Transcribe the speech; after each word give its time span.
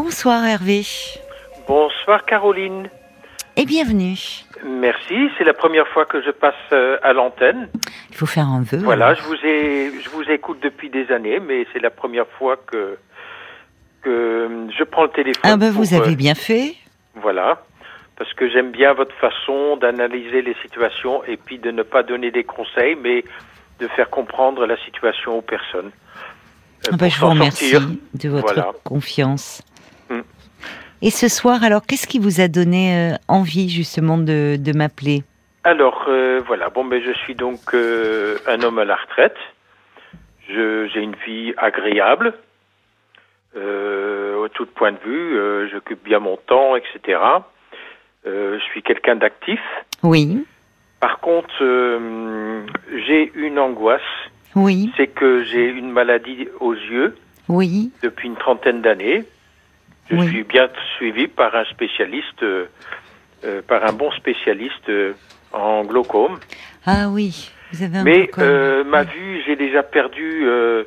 Bonsoir 0.00 0.44
Hervé. 0.44 0.82
Bonsoir 1.66 2.26
Caroline. 2.26 2.90
Et 3.56 3.64
bienvenue. 3.64 4.18
Merci, 4.62 5.30
c'est 5.38 5.44
la 5.44 5.54
première 5.54 5.88
fois 5.88 6.04
que 6.04 6.20
je 6.20 6.30
passe 6.32 6.52
euh, 6.72 6.98
à 7.02 7.14
l'antenne. 7.14 7.70
Il 8.10 8.14
faut 8.16 8.26
faire 8.26 8.46
un 8.46 8.60
vœu. 8.60 8.76
Voilà, 8.76 9.14
je 9.14 9.22
vous 9.22 9.36
ai, 9.42 9.90
je 10.02 10.10
vous 10.10 10.24
écoute 10.24 10.58
depuis 10.62 10.90
des 10.90 11.10
années, 11.10 11.40
mais 11.40 11.66
c'est 11.72 11.78
la 11.78 11.88
première 11.88 12.26
fois 12.38 12.58
que 12.58 12.98
que 14.02 14.66
je 14.78 14.84
prends 14.84 15.04
le 15.04 15.08
téléphone. 15.12 15.40
Ah 15.50 15.56
ben 15.56 15.72
vous 15.72 15.94
avez 15.94 16.12
euh, 16.12 16.14
bien 16.14 16.34
fait. 16.34 16.74
Voilà, 17.14 17.62
parce 18.18 18.34
que 18.34 18.50
j'aime 18.50 18.72
bien 18.72 18.92
votre 18.92 19.14
façon 19.14 19.78
d'analyser 19.78 20.42
les 20.42 20.56
situations 20.60 21.24
et 21.24 21.38
puis 21.38 21.58
de 21.58 21.70
ne 21.70 21.82
pas 21.82 22.02
donner 22.02 22.30
des 22.30 22.44
conseils, 22.44 22.96
mais 23.02 23.24
de 23.80 23.88
faire 23.88 24.10
comprendre 24.10 24.66
la 24.66 24.76
situation 24.84 25.38
aux 25.38 25.42
personnes. 25.56 25.90
Euh, 26.86 26.90
Ah 26.92 26.96
ben, 26.98 27.08
je 27.08 27.18
vous 27.18 27.30
remercie 27.30 27.70
sortir. 27.70 27.88
de 28.12 28.28
votre 28.28 28.52
Voilà. 28.52 28.72
confiance. 28.84 29.62
Et 31.02 31.10
ce 31.10 31.28
soir, 31.28 31.62
alors, 31.62 31.82
qu'est-ce 31.86 32.06
qui 32.06 32.18
vous 32.18 32.40
a 32.40 32.48
donné 32.48 33.12
euh, 33.12 33.16
envie 33.28 33.68
justement 33.68 34.16
de, 34.18 34.56
de 34.56 34.72
m'appeler? 34.76 35.24
Alors 35.66 36.04
euh, 36.06 36.40
voilà, 36.46 36.68
bon 36.68 36.84
ben 36.84 37.02
je 37.04 37.10
suis 37.10 37.34
donc 37.34 37.74
euh, 37.74 38.38
un 38.46 38.62
homme 38.62 38.78
à 38.78 38.84
la 38.84 38.94
retraite. 38.94 39.34
J'ai 40.48 41.00
une 41.00 41.16
vie 41.26 41.54
agréable, 41.56 42.34
euh, 43.56 44.36
au 44.36 44.46
tout 44.46 44.66
point 44.66 44.92
de 44.92 44.98
vue. 45.04 45.68
J'occupe 45.72 46.04
bien 46.04 46.20
mon 46.20 46.36
temps, 46.36 46.76
etc. 46.76 47.18
Je 48.24 48.60
suis 48.70 48.80
quelqu'un 48.82 49.16
d'actif. 49.16 49.58
Oui, 50.04 50.46
Par 51.00 51.18
contre, 51.18 51.52
j'ai 53.08 53.32
une 53.34 53.58
angoisse, 53.58 54.00
oui, 54.54 54.92
c'est 54.96 55.08
que 55.08 55.42
j'ai 55.42 55.66
une 55.68 55.90
maladie 55.90 56.46
aux 56.60 56.74
yeux 56.74 57.16
oui. 57.48 57.90
depuis 58.04 58.28
une 58.28 58.36
trentaine 58.36 58.82
d'années. 58.82 59.24
Je 60.10 60.16
Oui. 60.16 60.28
suis 60.28 60.44
bien 60.44 60.68
suivi 60.96 61.26
par 61.26 61.54
un 61.54 61.64
spécialiste, 61.64 62.42
euh, 62.42 62.66
euh, 63.44 63.62
par 63.66 63.84
un 63.84 63.92
bon 63.92 64.10
spécialiste 64.12 64.88
euh, 64.88 65.12
en 65.52 65.84
glaucome. 65.84 66.38
Ah 66.84 67.08
oui, 67.08 67.50
vous 67.72 67.82
avez 67.82 67.98
un 67.98 68.04
Mais 68.04 68.26
peu 68.26 68.32
comme- 68.32 68.44
euh, 68.44 68.84
ma 68.84 69.02
vue, 69.02 69.42
j'ai 69.46 69.56
déjà 69.56 69.82
perdu 69.82 70.42
euh, 70.44 70.84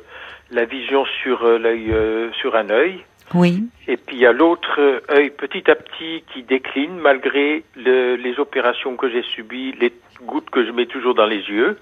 la 0.50 0.64
vision 0.64 1.04
sur 1.22 1.42
l'œil, 1.58 1.90
euh, 1.92 2.32
sur 2.40 2.56
un 2.56 2.70
œil. 2.70 3.04
Oui, 3.34 3.68
Et 3.86 3.96
puis 3.96 4.16
il 4.16 4.22
y 4.22 4.26
a 4.26 4.32
l'autre 4.32 5.02
œil 5.10 5.30
petit 5.30 5.70
à 5.70 5.76
petit 5.76 6.24
qui 6.32 6.42
décline 6.42 6.96
malgré 6.98 7.62
le- 7.76 8.16
les 8.16 8.40
opérations 8.40 8.96
que 8.96 9.08
j'ai 9.08 9.22
subies, 9.22 9.72
les 9.80 9.92
gouttes 10.22 10.50
que 10.50 10.64
je 10.66 10.72
mets 10.72 10.86
toujours 10.86 11.14
dans 11.14 11.26
les 11.26 11.38
yeux. 11.48 11.78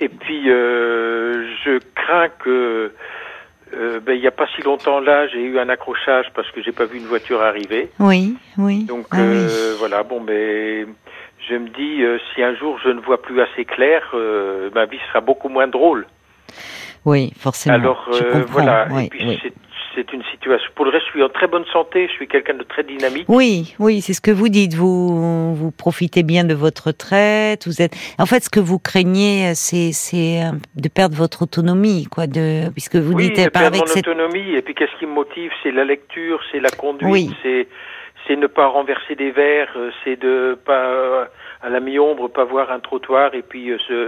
Et 0.00 0.08
puis 0.08 0.50
euh, 0.50 1.46
je 1.64 1.78
crains 1.94 2.30
que 2.30 2.92
euh, 3.76 4.00
ben, 4.00 4.12
il 4.14 4.20
n'y 4.20 4.26
a 4.26 4.30
pas 4.32 4.46
si 4.54 4.62
longtemps 4.62 5.00
là, 5.00 5.26
j'ai 5.28 5.42
eu 5.42 5.58
un 5.58 5.68
accrochage 5.68 6.26
parce 6.34 6.50
que 6.52 6.62
j'ai 6.62 6.72
pas 6.72 6.84
vu 6.86 6.98
une 6.98 7.06
voiture 7.06 7.42
arriver. 7.42 7.90
oui, 7.98 8.34
oui. 8.58 8.84
Donc 8.84 9.06
Ah 9.10 9.18
euh, 9.20 9.70
oui. 9.72 9.76
voilà, 9.78 10.02
bon 10.02 10.20
ben 10.20 10.86
je 11.48 11.54
me 11.56 11.68
dis 11.68 12.02
euh, 12.02 12.18
si 12.34 12.42
un 12.42 12.54
jour 12.54 12.78
je 12.84 12.88
ne 12.90 13.00
vois 13.00 13.20
plus 13.20 13.40
assez 13.40 13.64
clair, 13.64 14.02
euh, 14.14 14.70
ma 14.74 14.86
vie 14.86 14.98
sera 15.08 15.20
beaucoup 15.20 15.48
moins 15.48 15.66
drôle. 15.68 16.06
Oui, 17.04 17.32
forcément. 17.38 17.74
Alors 17.74 18.08
je 18.12 18.22
euh, 18.24 18.32
comprends. 18.32 18.52
voilà, 18.52 18.88
oui, 18.90 19.04
et 19.06 19.08
puis 19.10 19.26
oui. 19.28 19.38
c'est 19.42 19.52
c'est 19.94 20.12
une 20.12 20.22
situation. 20.30 20.70
Pour 20.74 20.84
le 20.84 20.90
reste, 20.90 21.04
je 21.06 21.10
suis 21.12 21.22
en 21.22 21.28
très 21.28 21.46
bonne 21.46 21.64
santé, 21.72 22.06
je 22.08 22.12
suis 22.12 22.28
quelqu'un 22.28 22.54
de 22.54 22.62
très 22.62 22.82
dynamique. 22.84 23.24
Oui, 23.28 23.74
oui, 23.78 24.00
c'est 24.00 24.12
ce 24.12 24.20
que 24.20 24.30
vous 24.30 24.48
dites. 24.48 24.74
Vous, 24.74 25.54
vous 25.54 25.70
profitez 25.70 26.22
bien 26.22 26.44
de 26.44 26.54
votre 26.54 26.88
retraite. 26.88 27.66
Vous 27.66 27.80
êtes. 27.82 27.94
En 28.18 28.26
fait, 28.26 28.40
ce 28.44 28.50
que 28.50 28.60
vous 28.60 28.78
craignez, 28.78 29.54
c'est, 29.54 29.92
c'est 29.92 30.42
euh, 30.42 30.50
de 30.76 30.88
perdre 30.88 31.16
votre 31.16 31.42
autonomie, 31.42 32.06
quoi. 32.10 32.26
De, 32.26 32.70
puisque 32.72 32.96
vous 32.96 33.12
oui, 33.14 33.28
dites 33.30 33.44
de 33.44 33.48
perdre 33.50 33.68
avec 33.68 33.80
mon 33.80 33.86
cette. 33.86 34.06
autonomie. 34.08 34.54
Et 34.54 34.62
puis 34.62 34.74
qu'est-ce 34.74 34.96
qui 34.98 35.06
me 35.06 35.12
motive? 35.12 35.50
C'est 35.62 35.72
la 35.72 35.84
lecture, 35.84 36.40
c'est 36.52 36.60
la 36.60 36.70
conduite, 36.70 37.10
Oui. 37.10 37.30
c'est 37.42 37.68
c'est 38.26 38.36
ne 38.36 38.46
pas 38.46 38.66
renverser 38.68 39.16
des 39.16 39.30
verres, 39.32 39.72
euh, 39.76 39.90
c'est 40.02 40.18
de 40.18 40.58
pas 40.64 40.86
euh, 40.86 41.24
la 41.74 41.80
mi-ombre 41.80 42.26
pas 42.38 42.44
voir 42.44 42.66
un 42.76 42.80
trottoir 42.88 43.34
et 43.34 43.42
puis 43.50 43.64
euh, 43.70 43.78
se 43.88 43.98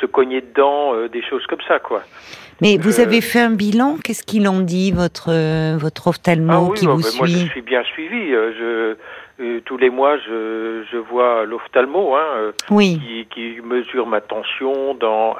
se 0.00 0.06
cogner 0.06 0.40
dedans, 0.48 0.94
euh, 0.94 1.08
des 1.08 1.22
choses 1.30 1.46
comme 1.50 1.62
ça, 1.68 1.78
quoi. 1.78 2.02
Mais 2.60 2.76
vous 2.84 2.96
Euh, 3.00 3.04
avez 3.04 3.20
fait 3.20 3.40
un 3.50 3.54
bilan? 3.64 3.96
Qu'est-ce 4.02 4.24
qu'il 4.30 4.46
en 4.48 4.60
dit, 4.60 4.90
votre 4.92 5.28
votre 5.86 6.02
ophtalmo 6.08 6.52
Ah 6.52 6.62
oui, 6.70 6.78
qui 6.78 6.86
vous 6.86 7.02
ben, 7.02 7.16
moi 7.18 7.26
je 7.26 7.36
suit? 7.38 7.48
suis 7.54 7.62
bien 7.72 7.82
suivi. 7.94 8.22
Je, 8.58 8.96
tous 9.68 9.78
les 9.84 9.90
mois, 9.90 10.14
je, 10.26 10.84
je 10.92 10.96
vois 11.10 11.44
l'ophtalmo 11.50 12.14
hein, 12.14 12.52
Oui, 12.70 13.00
qui, 13.04 13.26
qui 13.34 13.60
mesure 13.74 14.06
ma 14.06 14.20
tension 14.20 14.94
dans, 14.94 15.36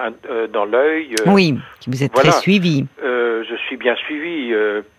dans 0.52 0.64
l'œil. 0.72 1.14
oui. 1.26 1.46
Vous 1.86 2.02
êtes 2.02 2.12
voilà. 2.12 2.30
très 2.32 2.40
suivi. 2.40 2.86
je 3.50 3.56
suis 3.66 3.76
bien 3.76 3.94
suivi. 4.06 4.52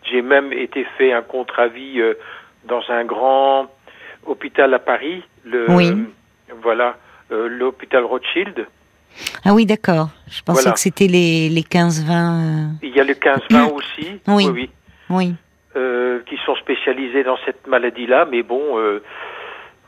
J'ai 0.10 0.22
même 0.22 0.50
été 0.54 0.86
fait 0.98 1.12
un 1.20 1.22
contre-avis 1.34 2.00
dans 2.72 2.84
un 2.90 3.04
grand 3.14 3.68
hôpital 4.26 4.74
à 4.74 4.80
Paris. 4.80 5.22
Le, 5.44 5.66
Oui. 5.78 5.92
Voilà, 6.62 6.98
euh, 7.32 7.48
l'hôpital 7.48 8.04
Rothschild. 8.06 8.68
Ah 9.44 9.54
oui, 9.54 9.66
d'accord. 9.66 10.10
Je 10.30 10.42
pensais 10.42 10.62
Voilà. 10.64 10.74
que 10.74 10.80
c'était 10.80 11.08
les 11.08 11.50
les 11.50 11.62
15-20. 11.62 12.78
Il 12.84 12.96
y 12.96 13.00
a 13.00 13.04
le 13.04 13.14
15-20 13.14 13.72
aussi. 13.74 14.20
Oui. 14.28 14.48
oui, 14.52 14.70
oui, 15.10 15.34
euh, 15.76 16.20
qui 16.28 16.36
sont 16.46 16.56
spécialisés 16.56 17.24
dans 17.24 17.38
cette 17.46 17.66
maladie-là. 17.68 18.28
Mais 18.30 18.44
bon, 18.44 18.78
euh, 18.78 19.02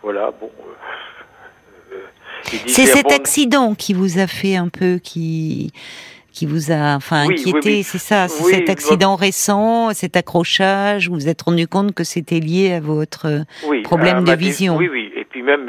voilà, 0.01 0.31
bon. 0.39 0.49
euh, 0.59 1.95
euh, 1.95 2.57
C'est 2.67 2.85
cet 2.85 3.07
bon, 3.09 3.15
accident 3.15 3.75
qui 3.75 3.93
vous 3.93 4.19
a 4.19 4.27
fait 4.27 4.55
un 4.55 4.69
peu 4.69 4.99
qui 5.03 5.71
qui 6.31 6.45
vous 6.45 6.71
a 6.71 6.95
enfin 6.95 7.25
Oui, 7.25 7.33
inquiété, 7.39 7.69
oui. 7.77 7.83
c'est 7.83 7.97
ça, 7.97 8.27
c'est 8.27 8.43
Oui, 8.43 8.51
cet 8.53 8.69
accident 8.69 9.15
récent, 9.15 9.91
cet 9.93 10.15
accrochage, 10.15 11.09
vous 11.09 11.15
vous 11.15 11.27
êtes 11.29 11.41
rendu 11.41 11.67
compte 11.67 11.95
que 11.95 12.03
c'était 12.03 12.39
lié 12.39 12.73
à 12.73 12.79
votre 12.79 13.43
problème 13.83 14.17
à 14.17 14.21
de 14.21 14.33
vision. 14.35 14.77
Oui, 14.77 14.87
oui. 14.87 15.11
Et 15.15 15.25
puis 15.25 15.41
même 15.41 15.67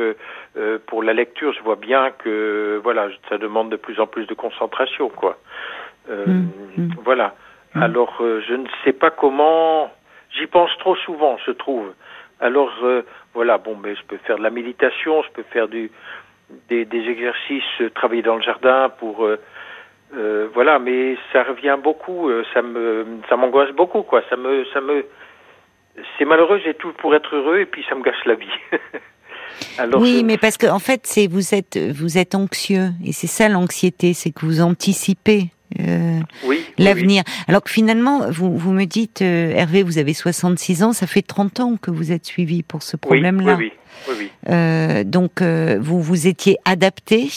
euh, 0.58 0.78
pour 0.86 1.02
la 1.02 1.12
lecture, 1.12 1.52
je 1.52 1.62
vois 1.62 1.76
bien 1.76 2.10
que 2.10 2.80
voilà, 2.82 3.08
ça 3.28 3.38
demande 3.38 3.70
de 3.70 3.76
plus 3.76 4.00
en 4.00 4.06
plus 4.06 4.26
de 4.26 4.34
concentration, 4.34 5.08
quoi. 5.08 5.38
Euh, 6.10 6.26
Mm, 6.26 6.50
mm. 6.76 6.90
Voilà. 7.04 7.34
Mm. 7.74 7.82
Alors, 7.82 8.16
euh, 8.20 8.42
je 8.48 8.54
ne 8.54 8.66
sais 8.84 8.92
pas 8.92 9.10
comment. 9.10 9.90
J'y 10.30 10.46
pense 10.46 10.70
trop 10.78 10.96
souvent, 10.96 11.38
je 11.46 11.52
trouve. 11.52 11.92
Alors, 12.40 12.72
voilà. 13.34 13.58
Bon, 13.58 13.76
mais 13.76 13.94
je 13.94 14.02
peux 14.04 14.16
faire 14.18 14.38
de 14.38 14.42
la 14.42 14.50
méditation, 14.50 15.22
je 15.22 15.30
peux 15.30 15.42
faire 15.44 15.68
du 15.68 15.90
des, 16.68 16.84
des 16.84 17.08
exercices, 17.08 17.82
travailler 17.94 18.22
dans 18.22 18.36
le 18.36 18.42
jardin 18.42 18.88
pour. 18.98 19.26
voilà, 20.54 20.78
mais 20.78 21.16
ça 21.32 21.42
revient 21.44 21.78
beaucoup, 21.82 22.30
ça 22.54 22.62
me, 22.62 23.06
ça 23.28 23.36
m'angoisse 23.36 23.72
beaucoup, 23.72 24.02
quoi. 24.02 24.22
Ça 24.28 24.36
me, 24.36 24.64
ça 24.66 24.80
me, 24.80 25.04
c'est 26.16 26.24
malheureux, 26.24 26.60
j'ai 26.64 26.74
tout 26.74 26.92
pour 26.92 27.14
être 27.14 27.34
heureux 27.34 27.58
et 27.58 27.66
puis 27.66 27.84
ça 27.88 27.94
me 27.94 28.02
gâche 28.02 28.24
la 28.24 28.34
vie. 28.34 28.58
Alors, 29.78 30.00
oui, 30.00 30.22
mais 30.24 30.38
parce 30.38 30.56
que 30.56 30.66
en 30.66 30.78
fait, 30.78 31.02
c'est 31.04 31.26
vous 31.26 31.54
êtes 31.54 31.78
vous 31.78 32.18
êtes 32.18 32.34
anxieux 32.34 32.92
et 33.04 33.12
c'est 33.12 33.26
ça 33.26 33.48
l'anxiété, 33.48 34.14
c'est 34.14 34.30
que 34.30 34.44
vous 34.44 34.60
anticipez 34.60 35.50
euh, 35.80 36.20
oui, 36.44 36.60
oui, 36.78 36.84
l'avenir. 36.84 37.22
Alors 37.46 37.62
que 37.62 37.70
finalement, 37.70 38.30
vous 38.30 38.56
vous 38.56 38.72
me 38.72 38.84
dites 38.84 39.22
euh, 39.22 39.50
Hervé, 39.50 39.82
vous 39.82 39.98
avez 39.98 40.14
66 40.14 40.82
ans, 40.82 40.92
ça 40.92 41.06
fait 41.06 41.22
30 41.22 41.60
ans 41.60 41.76
que 41.80 41.90
vous 41.90 42.10
êtes 42.12 42.24
suivi 42.24 42.62
pour 42.62 42.82
ce 42.82 42.96
problème-là. 42.96 43.56
Oui, 43.56 43.72
oui, 44.08 44.08
oui, 44.08 44.14
oui. 44.18 44.52
Euh, 44.52 45.04
donc, 45.04 45.42
euh, 45.42 45.78
vous 45.80 46.00
vous 46.00 46.26
étiez 46.26 46.56
adapté 46.64 47.28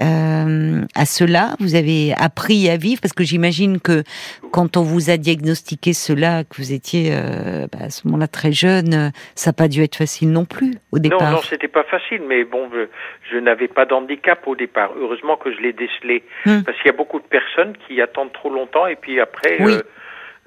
euh, 0.00 0.82
à 0.94 1.04
cela. 1.06 1.54
Vous 1.60 1.74
avez 1.74 2.12
appris 2.16 2.68
à 2.70 2.76
vivre 2.76 3.00
parce 3.00 3.12
que 3.12 3.24
j'imagine 3.24 3.80
que 3.80 4.02
quand 4.50 4.76
on 4.76 4.82
vous 4.82 5.10
a 5.10 5.16
diagnostiqué 5.16 5.92
cela, 5.92 6.44
que 6.44 6.56
vous 6.56 6.72
étiez 6.72 7.10
euh, 7.12 7.66
bah, 7.70 7.86
à 7.86 7.90
ce 7.90 8.06
moment-là 8.06 8.26
très 8.28 8.52
jeune, 8.52 9.12
ça 9.34 9.50
n'a 9.50 9.52
pas 9.54 9.68
dû 9.68 9.82
être 9.82 9.96
facile 9.96 10.30
non 10.32 10.44
plus 10.44 10.74
au 10.92 10.96
Non, 10.96 11.02
départ. 11.02 11.30
non, 11.32 11.42
c'était 11.42 11.68
pas 11.68 11.84
facile, 11.84 12.22
mais 12.28 12.44
bon, 12.44 12.68
je, 12.72 12.86
je 13.32 13.38
n'avais 13.38 13.68
pas 13.68 13.84
d'handicap 13.84 14.46
au 14.46 14.56
départ. 14.56 14.92
Heureusement 14.98 15.36
que 15.36 15.52
je 15.52 15.60
l'ai 15.60 15.72
décelé, 15.72 16.22
Hmm. 16.44 16.62
parce 16.62 16.76
qu'il 16.78 16.86
y 16.86 16.94
a 16.94 16.96
beaucoup 16.96 17.20
de 17.20 17.24
personnes 17.26 17.74
qui 17.86 18.00
attendent 18.00 18.32
trop 18.32 18.50
longtemps 18.50 18.86
et 18.86 18.96
puis 18.96 19.20
après, 19.20 19.58
Oui. 19.60 19.74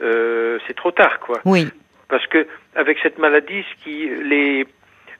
euh, 0.01 0.57
c'est 0.67 0.75
trop 0.75 0.91
tard, 0.91 1.19
quoi. 1.19 1.39
Oui, 1.45 1.67
Parce 2.09 2.25
que 2.27 2.45
avec 2.75 2.97
cette 3.01 3.17
maladie, 3.17 3.63
ce 3.63 3.83
qui 3.83 4.09
les, 4.29 4.67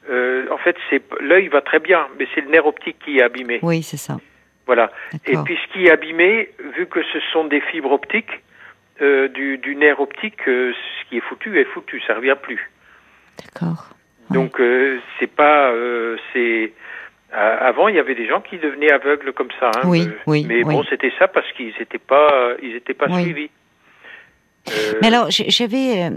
euh, 0.10 0.46
en 0.52 0.58
fait, 0.58 0.76
c'est 0.90 1.02
l'œil 1.22 1.48
va 1.48 1.62
très 1.62 1.80
bien, 1.80 2.08
mais 2.20 2.28
c'est 2.34 2.42
le 2.42 2.50
nerf 2.50 2.66
optique 2.66 2.98
qui 3.04 3.18
est 3.20 3.22
abîmé. 3.24 3.60
oui, 3.62 3.82
c'est 3.84 3.98
ça. 3.98 4.18
Voilà. 4.68 4.92
Et 5.28 5.38
puis 5.46 5.58
ce 5.64 5.74
qui 5.74 5.86
est 5.86 5.92
abîmé, 5.92 6.50
vu 6.76 6.88
que 6.88 7.02
ce 7.14 7.20
sont 7.32 7.46
des 7.46 7.62
fibres 7.62 7.92
optiques 7.92 8.42
euh, 9.02 9.28
du, 9.28 9.58
du 9.60 9.76
nerf 9.76 10.00
optique, 10.00 10.48
euh, 10.48 10.74
ce 10.74 11.10
qui 11.10 11.18
est 11.18 11.22
foutu 11.22 11.60
est 11.60 11.66
foutu, 11.66 12.02
ça 12.08 12.16
revient 12.16 12.36
plus. 12.42 12.72
D'accord. 13.44 13.90
Ouais. 14.30 14.38
Donc 14.38 14.60
c'est 15.20 15.32
pas, 15.32 15.72
c'est 16.34 16.72
avant 17.32 17.90
il 17.90 17.96
y 17.96 18.00
avait 18.00 18.16
des 18.16 18.28
gens 18.28 18.42
qui 18.42 18.58
devenaient 18.58 18.92
aveugles 18.92 19.34
comme 19.34 19.52
ça. 19.60 19.70
hein, 19.76 19.82
Oui, 19.84 20.08
oui, 20.26 20.46
Mais 20.48 20.64
bon, 20.64 20.84
c'était 20.90 21.12
ça 21.20 21.28
parce 21.28 21.52
qu'ils 21.52 21.74
n'étaient 21.80 22.00
pas, 22.00 22.56
ils 22.64 22.76
étaient 22.76 22.96
pas 22.96 23.08
suivis. 23.22 23.50
Mais 25.02 25.08
alors, 25.10 25.28
j'avais, 25.30 26.10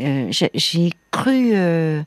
euh, 0.00 0.26
j'ai 0.30 0.90
cru 1.10 1.50
euh, 1.54 2.00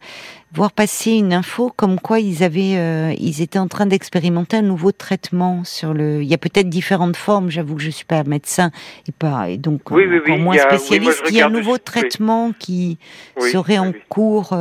voir 0.53 0.71
passer 0.71 1.11
une 1.11 1.33
info 1.33 1.71
comme 1.75 1.99
quoi 1.99 2.19
ils 2.19 2.43
avaient, 2.43 2.77
euh, 2.77 3.13
ils 3.17 3.41
étaient 3.41 3.59
en 3.59 3.67
train 3.67 3.85
d'expérimenter 3.85 4.57
un 4.57 4.61
nouveau 4.61 4.91
traitement 4.91 5.63
sur 5.63 5.93
le. 5.93 6.21
Il 6.21 6.27
y 6.29 6.33
a 6.33 6.37
peut-être 6.37 6.69
différentes 6.69 7.15
formes. 7.15 7.49
J'avoue 7.49 7.75
que 7.75 7.81
je 7.81 7.89
suis 7.89 8.05
pas 8.05 8.23
médecin 8.23 8.71
et 9.07 9.11
pas 9.11 9.49
et 9.49 9.57
donc 9.57 9.91
Oui, 9.91 10.05
oui, 10.07 10.19
oui, 10.25 10.37
moins 10.37 10.55
il 10.55 10.57
y 10.57 10.61
a- 10.61 10.67
oui, 10.71 10.77
spécialiste. 10.77 11.21
moi, 11.21 11.29
il 11.31 11.37
y 11.37 11.41
a 11.41 11.47
un 11.47 11.49
nouveau 11.49 11.77
traitement 11.77 12.51
qui 12.57 12.97
serait 13.39 13.77
en 13.79 13.91
cours. 14.09 14.53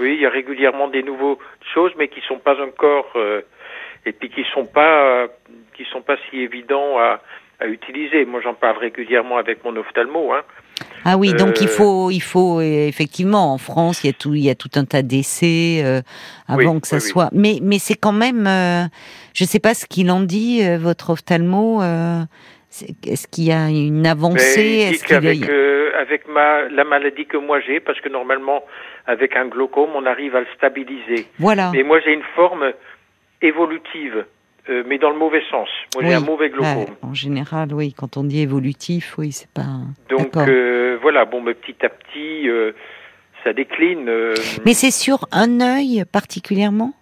Oui, 0.00 0.14
il 0.14 0.20
y 0.20 0.26
a 0.26 0.30
régulièrement 0.30 0.88
des 0.88 1.02
nouveaux 1.02 1.38
choses, 1.74 1.92
mais 1.98 2.08
qui 2.08 2.20
sont 2.26 2.38
pas 2.38 2.56
encore 2.62 3.06
et 4.04 4.12
puis 4.12 4.30
qui 4.30 4.42
sont 4.52 4.64
pas 4.66 5.26
qui 5.76 5.84
sont 5.92 6.02
pas 6.02 6.16
si 6.30 6.38
évidents 6.40 6.98
à, 6.98 7.20
à 7.60 7.66
utiliser. 7.66 8.24
Moi, 8.24 8.40
j'en 8.42 8.54
parle 8.54 8.78
régulièrement 8.78 9.36
avec 9.38 9.64
mon 9.64 9.74
ophtalmo. 9.76 10.32
Hein. 10.32 10.42
Ah 11.04 11.16
oui, 11.16 11.34
donc 11.34 11.60
il 11.60 11.68
Euh, 11.68 11.70
faut, 11.70 12.10
il 12.10 12.20
faut 12.20 12.60
euh, 12.60 12.86
effectivement 12.88 13.52
en 13.52 13.58
France, 13.58 14.04
il 14.04 14.06
y 14.08 14.10
a 14.10 14.12
tout, 14.12 14.34
il 14.34 14.42
y 14.44 14.50
a 14.50 14.54
tout 14.54 14.70
un 14.76 14.84
tas 14.84 15.02
d'essais 15.02 15.82
euh, 15.84 16.00
avant 16.48 16.74
Oui, 16.74 16.80
que 16.80 16.86
ça 16.86 16.96
oui, 16.96 17.02
oui. 17.04 17.10
soit. 17.10 17.28
Mais, 17.32 17.58
mais 17.62 17.78
c'est 17.78 17.96
quand 17.96 18.12
même, 18.12 18.46
euh, 18.46 18.84
je 19.34 19.44
sais 19.44 19.60
pas 19.60 19.74
ce 19.74 19.86
qu'il 19.86 20.10
en 20.10 20.20
dit, 20.20 20.60
euh, 20.64 20.78
votre 20.78 21.10
ophtalmo. 21.10 21.82
euh, 21.82 22.20
Est-ce 23.06 23.26
qu'il 23.28 23.44
y 23.44 23.52
a 23.52 23.68
une 23.68 24.06
avancée? 24.06 24.86
Est-ce 24.88 25.04
qu'il 25.04 25.14
y 25.14 25.18
a- 25.18 25.20
qu'avec 25.20 25.48
euh, 25.50 25.90
avec 26.00 26.26
ma 26.28 26.68
la 26.70 26.84
maladie 26.84 27.26
que 27.26 27.36
moi 27.36 27.60
j'ai, 27.60 27.80
parce 27.80 28.00
que 28.00 28.08
normalement 28.08 28.62
avec 29.06 29.36
un 29.36 29.46
glaucome, 29.46 29.90
on 29.94 30.06
arrive 30.06 30.36
à 30.36 30.40
le 30.40 30.46
stabiliser. 30.56 31.26
Voilà. 31.38 31.70
Mais 31.74 31.82
moi, 31.82 31.98
j'ai 32.04 32.12
une 32.14 32.22
forme 32.36 32.72
évolutive, 33.42 34.24
euh, 34.70 34.82
mais 34.86 34.98
dans 34.98 35.10
le 35.10 35.18
mauvais 35.18 35.42
sens. 35.50 35.68
Moi, 35.94 36.02
j'ai 36.04 36.08
Oui. 36.10 36.14
un 36.14 36.20
mauvais 36.20 36.50
glaucome. 36.50 36.76
Ouais, 36.78 36.86
en 37.02 37.14
général, 37.14 37.72
oui. 37.74 37.92
Quand 37.96 38.16
on 38.16 38.24
dit 38.24 38.40
évolutif, 38.42 39.14
oui, 39.18 39.32
c'est 39.32 39.50
pas. 39.50 39.66
Donc 40.08 40.36
euh, 40.36 40.98
voilà, 41.02 41.24
bon, 41.24 41.40
mais 41.42 41.54
petit 41.54 41.76
à 41.84 41.88
petit, 41.88 42.48
euh, 42.48 42.72
ça 43.44 43.52
décline. 43.52 44.08
Mais 44.64 44.74
c'est 44.74 44.90
sur 44.92 45.26
un 45.32 45.60
œil 45.60 46.04
particulièrement? 46.12 46.92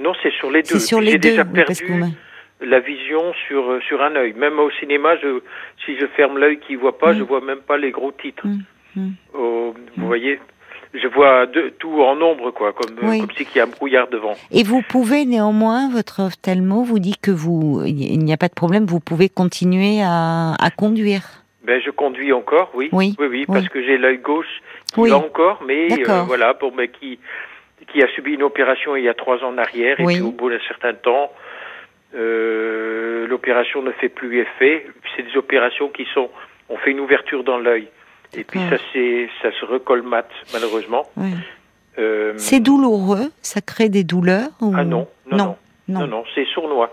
Non, 0.00 0.12
c'est 0.22 0.32
sur 0.32 0.50
les 0.50 0.62
deux. 0.62 0.68
C'est 0.68 0.80
sur 0.80 1.00
les 1.00 1.12
J'ai 1.12 1.18
deux. 1.18 1.30
déjà 1.30 1.42
oui, 1.44 1.52
perdu 1.64 1.92
m'avez- 1.92 2.12
la 2.60 2.80
vision 2.80 3.32
sur 3.46 3.78
sur 3.86 4.02
un 4.02 4.14
œil. 4.16 4.32
Même 4.34 4.58
au 4.58 4.70
cinéma, 4.72 5.16
je, 5.22 5.40
si 5.84 5.96
je 5.98 6.06
ferme 6.16 6.38
l'œil 6.38 6.58
qui 6.58 6.74
voit 6.74 6.98
pas, 6.98 7.12
Mm. 7.12 7.18
je 7.18 7.22
vois 7.22 7.40
même 7.40 7.60
pas 7.60 7.76
les 7.78 7.90
gros 7.92 8.12
titres. 8.12 8.46
Mm, 8.46 8.60
mm. 8.96 9.10
Oh, 9.34 9.74
vous 9.96 10.06
voyez, 10.06 10.40
je 11.00 11.08
vois 11.08 11.46
de, 11.46 11.72
tout 11.78 12.00
en 12.02 12.20
ombre, 12.20 12.50
quoi, 12.50 12.72
comme 12.72 12.96
Oui. 13.02 13.20
comme 13.20 13.30
si 13.36 13.44
qu'il 13.44 13.56
y 13.56 13.60
a 13.60 13.64
un 13.64 13.68
brouillard 13.68 14.08
devant. 14.08 14.34
Et 14.50 14.62
vous 14.62 14.82
pouvez 14.82 15.24
néanmoins, 15.24 15.90
votre 15.90 16.20
ophtalmo 16.24 16.82
vous 16.82 16.98
dit 16.98 17.16
que 17.20 17.30
vous, 17.30 17.82
il 17.86 18.18
n'y 18.24 18.32
a 18.32 18.36
pas 18.36 18.48
de 18.48 18.54
problème, 18.54 18.84
vous 18.86 19.00
pouvez 19.00 19.28
continuer 19.28 20.00
à, 20.02 20.54
à 20.60 20.70
conduire. 20.70 21.22
Ben, 21.64 21.80
je 21.84 21.90
conduis 21.90 22.32
encore, 22.32 22.70
oui. 22.74 22.88
Oui, 22.92 23.14
oui, 23.18 23.26
oui. 23.28 23.44
parce 23.46 23.68
que 23.68 23.82
j'ai 23.82 23.98
l'œil 23.98 24.18
gauche 24.18 24.62
qui 24.94 25.00
Oui. 25.00 25.10
va 25.10 25.16
encore, 25.16 25.62
mais 25.66 25.88
euh, 26.08 26.22
voilà, 26.22 26.54
pour 26.54 26.74
mais 26.74 26.88
qui 26.88 27.18
qui 27.92 28.02
a 28.02 28.08
subi 28.14 28.32
une 28.34 28.42
opération 28.42 28.96
il 28.96 29.04
y 29.04 29.08
a 29.08 29.14
trois 29.14 29.36
ans 29.44 29.50
en 29.50 29.58
arrière, 29.58 29.98
et 30.00 30.04
puis 30.04 30.20
au 30.20 30.32
bout 30.32 30.50
d'un 30.50 30.58
certain 30.66 30.92
temps, 30.94 31.30
euh, 32.14 33.26
l'opération 33.26 33.82
ne 33.82 33.92
fait 33.92 34.08
plus 34.08 34.40
effet. 34.40 34.86
C'est 35.16 35.22
des 35.22 35.36
opérations 35.36 35.88
qui 35.88 36.06
sont, 36.14 36.30
on 36.68 36.76
fait 36.78 36.90
une 36.90 37.00
ouverture 37.00 37.44
dans 37.44 37.58
l'œil, 37.58 37.88
et 38.34 38.44
puis 38.44 38.60
ça 38.70 38.76
ça 39.42 39.50
se 39.60 39.64
recolmate 39.64 40.30
malheureusement. 40.52 41.06
Ouais. 41.16 41.30
Euh, 41.98 42.34
C'est 42.36 42.60
douloureux, 42.60 43.30
ça 43.42 43.60
crée 43.60 43.88
des 43.88 44.04
douleurs 44.04 44.50
ou- 44.60 44.72
ah 44.76 44.84
non, 44.84 45.08
non, 45.30 45.36
non, 45.36 45.36
non, 45.36 45.56
non, 45.88 46.00
non. 46.00 46.06
non, 46.06 46.24
c'est 46.34 46.46
sournois. 46.52 46.92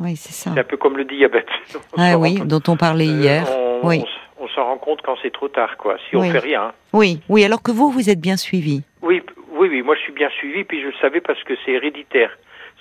Oui, 0.00 0.16
c'est 0.16 0.32
ça. 0.32 0.50
C'est 0.52 0.60
un 0.60 0.64
peu 0.64 0.76
comme 0.76 0.96
le 0.96 1.04
diabète. 1.04 1.46
On 1.96 2.02
Ah 2.02 2.18
oui, 2.18 2.40
dont 2.44 2.60
on 2.66 2.76
parlait 2.76 3.06
euh, 3.08 3.20
hier. 3.20 3.46
on, 3.50 3.86
Oui. 3.86 4.02
on 4.02 4.44
on 4.44 4.48
s'en 4.48 4.64
rend 4.64 4.76
compte 4.78 5.00
quand 5.02 5.14
c'est 5.22 5.32
trop 5.32 5.48
tard, 5.48 5.76
quoi. 5.78 5.96
Si 6.10 6.16
on 6.16 6.20
Oui. 6.20 6.30
fait 6.30 6.40
rien. 6.40 6.72
Oui, 6.92 7.20
oui. 7.28 7.44
Alors 7.44 7.62
que 7.62 7.70
vous, 7.70 7.90
vous 7.90 8.10
êtes 8.10 8.20
bien 8.20 8.36
suivi. 8.36 8.82
Oui, 9.00 9.22
oui, 9.52 9.68
oui. 9.70 9.82
Moi, 9.82 9.94
je 9.94 10.00
suis 10.02 10.12
bien 10.12 10.28
suivi, 10.38 10.64
puis 10.64 10.82
je 10.82 10.88
le 10.88 10.92
savais 11.00 11.20
parce 11.20 11.42
que 11.44 11.54
c'est 11.64 11.70
héréditaire. 11.72 12.30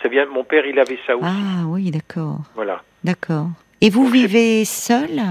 Ça 0.02 0.10
vient. 0.10 0.26
Mon 0.26 0.44
père, 0.44 0.66
il 0.66 0.78
avait 0.80 0.98
ça 1.08 1.16
aussi. 1.16 1.26
Ah 1.26 1.66
oui, 1.68 1.92
d'accord, 1.92 2.40
Voilà. 2.56 2.82
d'accord. 3.04 3.48
Et 3.80 3.90
vous 3.92 4.04
Donc, 4.06 4.14
vivez 4.14 4.66
seul? 4.66 5.22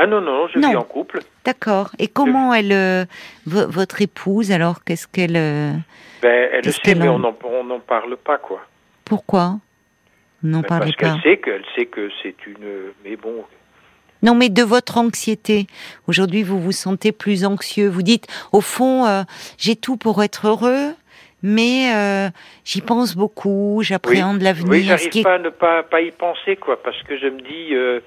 Ah 0.00 0.06
non, 0.06 0.20
non, 0.20 0.32
non, 0.32 0.48
je 0.48 0.58
Non. 0.60 0.70
vis 0.70 0.76
en 0.76 0.84
couple. 0.84 1.18
D'accord. 1.44 1.90
Et 1.98 2.06
comment 2.06 2.54
elle, 2.54 2.70
euh, 2.72 3.04
vo- 3.46 3.68
votre 3.68 4.00
épouse, 4.00 4.52
alors 4.52 4.84
qu'est-ce 4.84 5.08
qu'elle, 5.08 5.36
euh, 5.36 5.72
Ben, 6.22 6.48
elle 6.52 6.56
le 6.58 6.62
Qu'est-ce 6.62 6.80
sait, 6.84 6.94
mais 6.94 7.08
on 7.08 7.18
n'en 7.18 7.80
parle 7.80 8.16
pas, 8.16 8.38
quoi. 8.38 8.60
pourquoi? 9.04 9.58
N'en 10.44 10.60
Ben, 10.60 10.68
parce 10.68 10.92
pas. 10.92 10.92
qu'elle 10.92 11.20
sait 11.22 11.36
qu'elle 11.38 11.64
sait 11.74 11.86
que 11.86 12.08
c'est 12.22 12.46
une. 12.46 12.92
Mais 13.04 13.16
bon, 13.16 13.44
Non, 14.22 14.34
mais 14.36 14.48
de 14.48 14.62
votre 14.62 14.98
anxiété. 14.98 15.66
Aujourd'hui, 16.08 16.42
vous 16.44 16.60
vous 16.60 16.72
sentez 16.72 17.10
plus 17.12 17.44
anxieux. 17.44 17.88
Vous 17.88 18.02
dites, 18.02 18.26
au 18.52 18.60
fond, 18.60 19.04
euh, 19.06 19.22
j'ai 19.58 19.74
tout 19.76 19.96
pour 19.96 20.22
être 20.24 20.46
heureux, 20.48 20.92
mais 21.42 21.92
euh, 21.94 22.28
j'y 22.64 22.80
pense 22.82 23.14
beaucoup, 23.16 23.80
j'appréhende 23.82 24.42
l'avenir. 24.42 24.70
oui, 24.70 24.82
j'arrive 24.84 25.16
est- 25.16 25.22
pas 25.22 25.34
à 25.34 25.38
ne 25.38 25.50
pas, 25.50 25.82
pas 25.84 26.00
y 26.02 26.10
penser, 26.12 26.54
quoi, 26.56 26.80
parce 26.82 27.00
que 27.04 27.16
je 27.18 27.26
me 27.26 27.40
dis. 27.40 27.74
euh, 27.74 28.00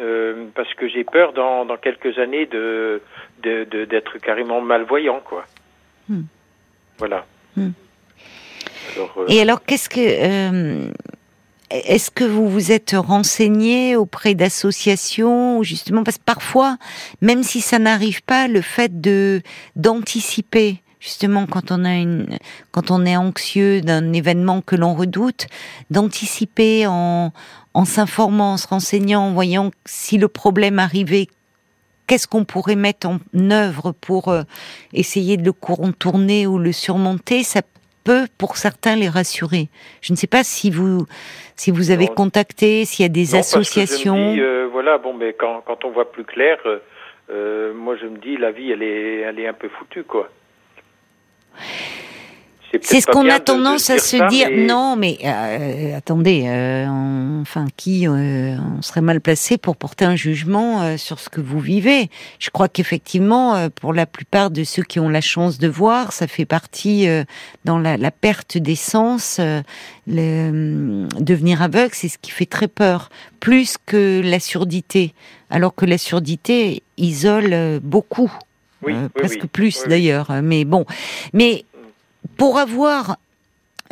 euh, 0.00 0.46
parce 0.54 0.72
que 0.74 0.88
j'ai 0.88 1.04
peur 1.04 1.32
dans, 1.32 1.64
dans 1.64 1.76
quelques 1.76 2.18
années 2.18 2.46
de 2.46 3.00
de- 3.42 3.64
de- 3.64 3.84
d'être 3.84 4.18
carrément 4.18 4.60
malvoyant, 4.60 5.20
quoi. 5.24 5.44
Hmm. 6.08 6.22
Voilà. 6.98 7.26
Hmm. 7.56 7.70
Alors, 8.94 9.14
euh, 9.18 9.24
Et 9.28 9.40
alors, 9.40 9.62
qu'est-ce 9.64 9.88
que 9.88 10.00
euh, 10.00 10.90
est-ce 11.70 12.10
que 12.10 12.24
vous 12.24 12.48
vous 12.48 12.70
êtes 12.72 12.94
renseigné 12.96 13.96
auprès 13.96 14.34
d'associations, 14.34 15.58
ou 15.58 15.64
justement 15.64 16.04
parce 16.04 16.18
que 16.18 16.24
parfois, 16.24 16.76
même 17.20 17.42
si 17.42 17.60
ça 17.60 17.78
n'arrive 17.78 18.22
pas, 18.22 18.46
le 18.48 18.60
fait 18.60 19.00
de 19.00 19.42
d'anticiper. 19.74 20.82
Justement, 21.00 21.46
quand 21.46 21.70
on 21.70 21.84
a 21.84 21.94
une, 21.94 22.38
quand 22.70 22.90
on 22.90 23.04
est 23.04 23.16
anxieux 23.16 23.80
d'un 23.82 24.12
événement 24.12 24.62
que 24.62 24.76
l'on 24.76 24.94
redoute, 24.94 25.46
d'anticiper 25.90 26.86
en, 26.86 27.32
en 27.74 27.84
s'informant, 27.84 28.54
en 28.54 28.56
se 28.56 28.66
renseignant, 28.66 29.22
en 29.28 29.32
voyant 29.32 29.70
si 29.84 30.16
le 30.18 30.28
problème 30.28 30.78
arrivait, 30.78 31.28
qu'est-ce 32.06 32.26
qu'on 32.26 32.44
pourrait 32.44 32.76
mettre 32.76 33.08
en 33.08 33.18
œuvre 33.50 33.92
pour 33.92 34.28
euh, 34.28 34.42
essayer 34.94 35.36
de 35.36 35.44
le 35.44 35.52
contourner 35.52 36.46
ou 36.46 36.58
le 36.58 36.72
surmonter, 36.72 37.42
ça 37.42 37.60
peut, 38.04 38.26
pour 38.38 38.56
certains, 38.56 38.96
les 38.96 39.08
rassurer. 39.08 39.68
Je 40.00 40.12
ne 40.12 40.16
sais 40.16 40.26
pas 40.28 40.44
si 40.44 40.70
vous, 40.70 41.06
si 41.56 41.70
vous 41.70 41.90
avez 41.90 42.06
Non. 42.06 42.14
contacté, 42.14 42.84
s'il 42.84 43.02
y 43.02 43.06
a 43.06 43.08
des 43.10 43.32
Non, 43.32 43.40
associations. 43.40 44.32
dis, 44.34 44.40
euh, 44.40 44.68
voilà, 44.72 44.96
bon, 44.98 45.12
mais 45.12 45.34
quand, 45.34 45.62
quand 45.66 45.84
on 45.84 45.90
voit 45.90 46.10
plus 46.10 46.24
clair, 46.24 46.56
euh, 47.30 47.74
moi 47.74 47.96
je 48.00 48.06
me 48.06 48.16
dis, 48.18 48.36
la 48.38 48.50
vie, 48.52 48.70
elle 48.70 48.82
est, 48.82 49.20
elle 49.20 49.38
est 49.40 49.48
un 49.48 49.52
peu 49.52 49.68
foutue, 49.68 50.04
quoi. 50.04 50.30
C'est 52.82 53.00
ce 53.00 53.06
qu'on 53.06 53.26
a 53.30 53.34
de- 53.34 53.38
de 53.38 53.44
tendance 53.44 53.88
à 53.88 53.98
se 53.98 54.18
ça, 54.18 54.26
dire. 54.26 54.48
mais- 54.50 54.66
Non, 54.66 54.96
mais 54.96 55.16
euh, 55.24 55.96
attendez, 55.96 56.44
euh, 56.46 56.86
on- 56.86 57.40
enfin, 57.40 57.64
qui 57.78 58.06
euh, 58.06 58.56
on 58.78 58.82
serait 58.82 59.00
mal 59.00 59.22
placé 59.22 59.56
pour 59.56 59.76
porter 59.76 60.04
un 60.04 60.16
jugement 60.16 60.98
sur 60.98 61.18
ce 61.18 61.30
que 61.30 61.40
vous 61.40 61.58
vivez 61.60 62.10
Je 62.38 62.50
crois 62.50 62.68
qu'effectivement, 62.68 63.70
pour 63.80 63.94
la 63.94 64.04
plupart 64.04 64.50
de 64.50 64.62
ceux 64.62 64.82
qui 64.82 65.00
ont 65.00 65.08
la 65.08 65.22
chance 65.22 65.58
de 65.58 65.68
voir, 65.68 66.12
ça 66.12 66.26
fait 66.26 66.44
partie 66.44 67.06
dans 67.64 67.78
la, 67.78 67.96
la 67.96 68.10
perte 68.10 68.58
des 68.58 68.76
sens. 68.76 69.40
le, 70.08 70.48
hum, 70.50 71.08
devenir 71.18 71.62
aveugle, 71.62 71.94
c'est 71.94 72.08
ce 72.08 72.18
qui 72.18 72.30
fait 72.30 72.46
très 72.46 72.68
peur, 72.68 73.08
plus 73.40 73.76
que 73.86 74.20
la 74.22 74.38
surdité. 74.38 75.14
Alors 75.50 75.74
que 75.74 75.86
la 75.86 75.98
surdité 75.98 76.82
isole 76.98 77.80
beaucoup. 77.82 78.30
Oui, 78.86 78.92
oui, 78.94 79.08
presque 79.14 79.42
oui. 79.42 79.48
plus 79.52 79.82
d'ailleurs. 79.86 80.30
Mais 80.42 80.64
bon, 80.64 80.84
mais 81.32 81.64
pour 82.36 82.58
avoir, 82.58 83.18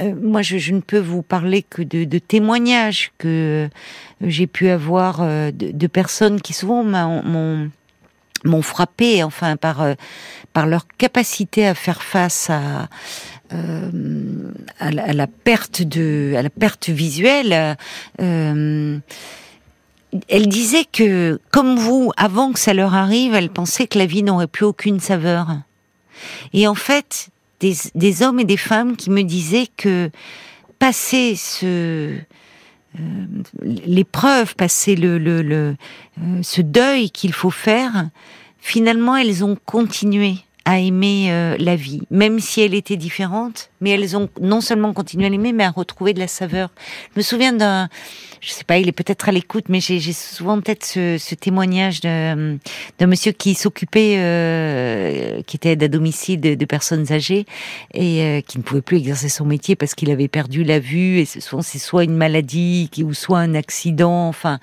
euh, 0.00 0.14
moi 0.20 0.42
je, 0.42 0.58
je 0.58 0.72
ne 0.72 0.80
peux 0.80 0.98
vous 0.98 1.22
parler 1.22 1.62
que 1.62 1.82
de, 1.82 2.04
de 2.04 2.18
témoignages 2.18 3.12
que 3.18 3.68
j'ai 4.20 4.46
pu 4.46 4.68
avoir 4.68 5.20
euh, 5.20 5.50
de, 5.50 5.70
de 5.72 5.86
personnes 5.86 6.40
qui 6.40 6.52
souvent 6.52 6.82
m'ont 6.84 7.70
m'ont 8.44 8.62
frappé, 8.62 9.22
enfin 9.22 9.56
par 9.56 9.80
euh, 9.82 9.94
par 10.52 10.66
leur 10.66 10.86
capacité 10.98 11.66
à 11.66 11.74
faire 11.74 12.02
face 12.02 12.50
à 12.50 12.88
euh, 13.52 13.90
à, 14.78 14.90
la, 14.90 15.04
à 15.04 15.12
la 15.12 15.26
perte 15.26 15.82
de 15.82 16.34
à 16.36 16.42
la 16.42 16.50
perte 16.50 16.88
visuelle. 16.90 17.76
euh, 18.20 18.98
elle 20.28 20.48
disait 20.48 20.84
que, 20.84 21.40
comme 21.50 21.76
vous, 21.76 22.12
avant 22.16 22.52
que 22.52 22.58
ça 22.58 22.74
leur 22.74 22.94
arrive, 22.94 23.34
elle 23.34 23.50
pensait 23.50 23.86
que 23.86 23.98
la 23.98 24.06
vie 24.06 24.22
n'aurait 24.22 24.46
plus 24.46 24.64
aucune 24.64 25.00
saveur. 25.00 25.48
Et 26.52 26.66
en 26.68 26.74
fait, 26.74 27.30
des, 27.60 28.22
hommes 28.22 28.40
et 28.40 28.44
des 28.44 28.56
femmes 28.56 28.96
qui 28.96 29.10
me 29.10 29.22
disaient 29.22 29.68
que 29.76 30.10
passer 30.78 31.34
ce 31.36 32.16
euh, 33.00 33.26
l'épreuve, 33.62 34.54
passer 34.54 34.94
le, 34.94 35.18
le, 35.18 35.42
le 35.42 35.76
euh, 36.22 36.42
ce 36.42 36.60
deuil 36.60 37.10
qu'il 37.10 37.32
faut 37.32 37.50
faire, 37.50 38.08
finalement, 38.60 39.16
elles 39.16 39.44
ont 39.44 39.56
continué 39.64 40.36
à 40.64 40.78
aimer 40.78 41.26
euh, 41.30 41.56
la 41.58 41.76
vie, 41.76 42.02
même 42.10 42.40
si 42.40 42.62
elle 42.62 42.74
était 42.74 42.96
différente, 42.96 43.70
mais 43.80 43.90
elles 43.90 44.16
ont 44.16 44.30
non 44.40 44.62
seulement 44.62 44.94
continué 44.94 45.26
à 45.26 45.28
l'aimer, 45.28 45.52
mais 45.52 45.64
à 45.64 45.70
retrouver 45.70 46.14
de 46.14 46.18
la 46.18 46.28
saveur. 46.28 46.70
Je 47.14 47.20
me 47.20 47.22
souviens 47.22 47.52
d'un, 47.52 47.90
je 48.40 48.50
sais 48.50 48.64
pas, 48.64 48.78
il 48.78 48.88
est 48.88 48.92
peut-être 48.92 49.28
à 49.28 49.32
l'écoute, 49.32 49.66
mais 49.68 49.80
j'ai 49.80 50.00
souvent 50.12 50.54
en 50.54 50.60
tête 50.62 50.84
ce, 50.84 51.16
ce 51.18 51.34
témoignage 51.34 52.00
d'un 52.00 52.58
monsieur 53.02 53.32
qui 53.32 53.54
s'occupait, 53.54 54.16
euh, 54.18 55.42
qui 55.42 55.56
était 55.56 55.70
aide 55.70 55.82
à 55.82 55.88
domicile 55.88 56.40
de, 56.40 56.54
de 56.54 56.64
personnes 56.64 57.12
âgées 57.12 57.44
et 57.92 58.22
euh, 58.22 58.40
qui 58.40 58.56
ne 58.58 58.62
pouvait 58.62 58.82
plus 58.82 58.98
exercer 58.98 59.28
son 59.28 59.44
métier 59.44 59.76
parce 59.76 59.94
qu'il 59.94 60.10
avait 60.10 60.28
perdu 60.28 60.64
la 60.64 60.78
vue 60.78 61.18
et 61.18 61.26
souvent 61.26 61.62
c'est 61.62 61.78
soit 61.78 62.04
une 62.04 62.16
maladie 62.16 62.90
ou 63.02 63.12
soit 63.12 63.38
un 63.38 63.54
accident, 63.54 64.28
enfin, 64.28 64.58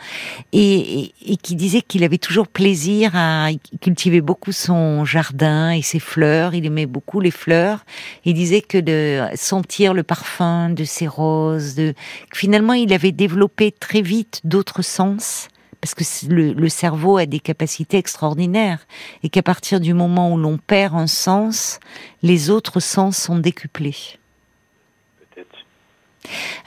et, 0.52 1.12
et, 1.26 1.38
qui 1.38 1.56
disait 1.56 1.82
qu'il 1.82 2.04
avait 2.04 2.18
toujours 2.18 2.48
plaisir 2.48 3.12
à 3.16 3.50
cultiver 3.82 4.22
beaucoup 4.22 4.52
son 4.52 5.06
jardin 5.06 5.72
et 5.72 5.82
ses 5.92 6.00
fleurs. 6.00 6.54
Il 6.54 6.66
aimait 6.66 6.86
beaucoup 6.86 7.20
les 7.20 7.32
fleurs. 7.32 7.84
Il 8.26 8.34
disait 8.34 8.62
que 8.62 8.78
de 8.78 9.26
sentir 9.36 9.94
le 9.94 10.04
parfum 10.04 10.70
de 10.70 10.84
ces 10.84 11.08
roses, 11.08 11.76
de 11.76 11.94
finalement 12.34 12.74
il 12.74 12.94
avait 12.94 13.12
développé 13.12 13.72
très 13.72 14.02
vite 14.02 14.42
d'autres 14.44 14.82
sens 14.82 15.48
parce 15.82 15.96
que 15.96 16.04
le, 16.30 16.70
cerveau 16.70 17.18
a 17.18 17.26
des 17.26 17.40
capacités 17.40 17.98
extraordinaires 17.98 18.86
et 19.24 19.30
qu'à 19.30 19.42
partir 19.42 19.80
du 19.80 19.96
moment 19.96 20.32
où 20.32 20.38
l'on 20.38 20.60
perd 20.60 20.96
un 20.96 21.08
sens, 21.08 21.80
les 22.22 22.52
autres 22.52 22.80
sens 22.80 23.18
sont 23.18 23.40
décuplés. 23.40 23.96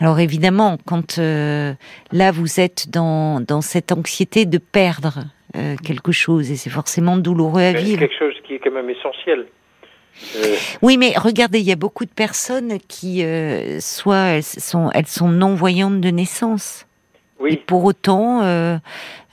Alors 0.01 0.19
évidemment, 0.19 0.79
quand 0.85 1.19
euh, 1.19 1.75
là 2.11 2.33
vous 2.33 2.59
êtes 2.59 2.91
dans, 2.91 3.41
dans 3.41 3.61
cette 3.61 3.93
anxiété 3.93 4.47
de 4.47 4.59
perdre 4.59 5.27
euh, 5.57 5.77
quelque 5.77 6.11
chose 6.11 6.51
et 6.51 6.57
c'est 6.57 6.71
forcément 6.71 7.17
douloureux 7.17 7.63
à 7.63 7.73
vivre. 7.73 8.01
quelque 8.01 8.19
chose 8.19 8.34
qui 8.55 8.69
est 8.69 8.71
quand 8.71 8.75
même 8.75 8.91
essentiel. 8.91 9.47
Euh, 10.37 10.57
oui, 10.81 10.97
mais 10.97 11.13
regardez, 11.17 11.59
il 11.59 11.67
y 11.67 11.73
a 11.73 11.77
beaucoup 11.77 12.05
de 12.05 12.11
personnes 12.11 12.79
qui, 12.89 13.25
soit 13.81 14.17
elles 14.17 14.43
sont, 14.43 14.91
elles 14.95 15.07
sont 15.07 15.29
non 15.29 15.55
voyantes 15.55 16.01
de 16.01 16.11
naissance. 16.11 16.87
Et 17.47 17.57
pour 17.57 17.85
autant, 17.85 18.43
euh, 18.43 18.77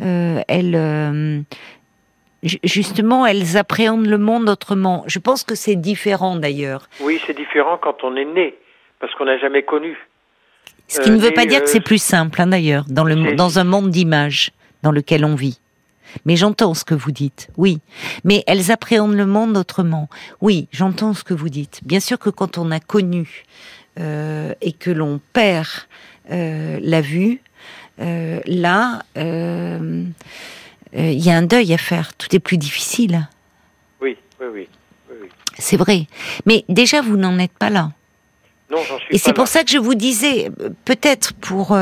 euh, 0.01 0.41
elles, 0.47 0.75
euh, 0.75 1.41
justement, 2.43 3.25
elles 3.25 3.57
appréhendent 3.57 4.07
le 4.07 4.17
monde 4.17 4.49
autrement. 4.49 5.03
Je 5.07 5.19
pense 5.19 5.43
que 5.43 5.55
c'est 5.55 5.75
différent 5.75 6.35
d'ailleurs. 6.35 6.89
Oui, 7.01 7.21
c'est 7.25 7.35
différent 7.35 7.77
quand 7.77 8.03
on 8.03 8.15
est 8.15 8.25
né, 8.25 8.55
parce 8.99 9.13
qu'on 9.15 9.25
n'a 9.25 9.37
jamais 9.37 9.63
connu. 9.63 9.97
Ce 10.87 10.99
qui 10.99 11.11
ne 11.11 11.17
veut 11.17 11.31
pas 11.31 11.45
dire 11.45 11.61
que 11.61 11.69
c'est 11.69 11.79
plus 11.79 12.01
simple, 12.01 12.41
hein, 12.41 12.47
d'ailleurs, 12.47 12.83
dans, 12.89 13.05
le, 13.05 13.33
dans 13.35 13.59
un 13.59 13.63
monde 13.63 13.89
d'images 13.89 14.51
dans 14.83 14.91
lequel 14.91 15.23
on 15.23 15.35
vit. 15.35 15.59
Mais 16.25 16.35
j'entends 16.35 16.73
ce 16.73 16.83
que 16.83 16.95
vous 16.95 17.11
dites, 17.11 17.49
oui. 17.57 17.79
Mais 18.23 18.43
elles 18.47 18.71
appréhendent 18.71 19.15
le 19.15 19.25
monde 19.25 19.57
autrement. 19.57 20.09
Oui, 20.41 20.67
j'entends 20.71 21.13
ce 21.13 21.23
que 21.23 21.33
vous 21.33 21.49
dites. 21.49 21.81
Bien 21.83 21.99
sûr 21.99 22.19
que 22.19 22.29
quand 22.29 22.57
on 22.57 22.71
a 22.71 22.79
connu 22.79 23.45
et 23.97 24.71
que 24.71 24.89
l'on 24.89 25.19
perd 25.33 25.67
la 26.29 27.01
vue, 27.01 27.41
euh, 28.01 28.39
là, 28.45 29.03
euh, 29.17 30.05
euh, 30.95 31.11
il 31.11 31.23
y 31.23 31.29
a 31.29 31.37
un 31.37 31.43
deuil 31.43 31.73
à 31.73 31.77
faire. 31.77 32.13
Tout 32.15 32.35
est 32.35 32.39
plus 32.39 32.57
difficile. 32.57 33.27
Oui, 34.01 34.17
oui, 34.39 34.47
oui. 34.53 34.69
oui, 35.09 35.27
C'est 35.57 35.77
vrai. 35.77 36.07
Mais 36.45 36.65
déjà, 36.67 37.01
vous 37.01 37.17
n'en 37.17 37.37
êtes 37.37 37.51
pas 37.51 37.69
là. 37.69 37.91
Non, 38.71 38.77
j'en 38.87 38.97
suis 38.99 39.15
Et 39.15 39.17
c'est 39.17 39.33
pour 39.33 39.47
ça 39.47 39.63
que 39.63 39.69
je 39.69 39.77
vous 39.77 39.95
disais, 39.95 40.49
peut-être 40.85 41.33
pour. 41.33 41.77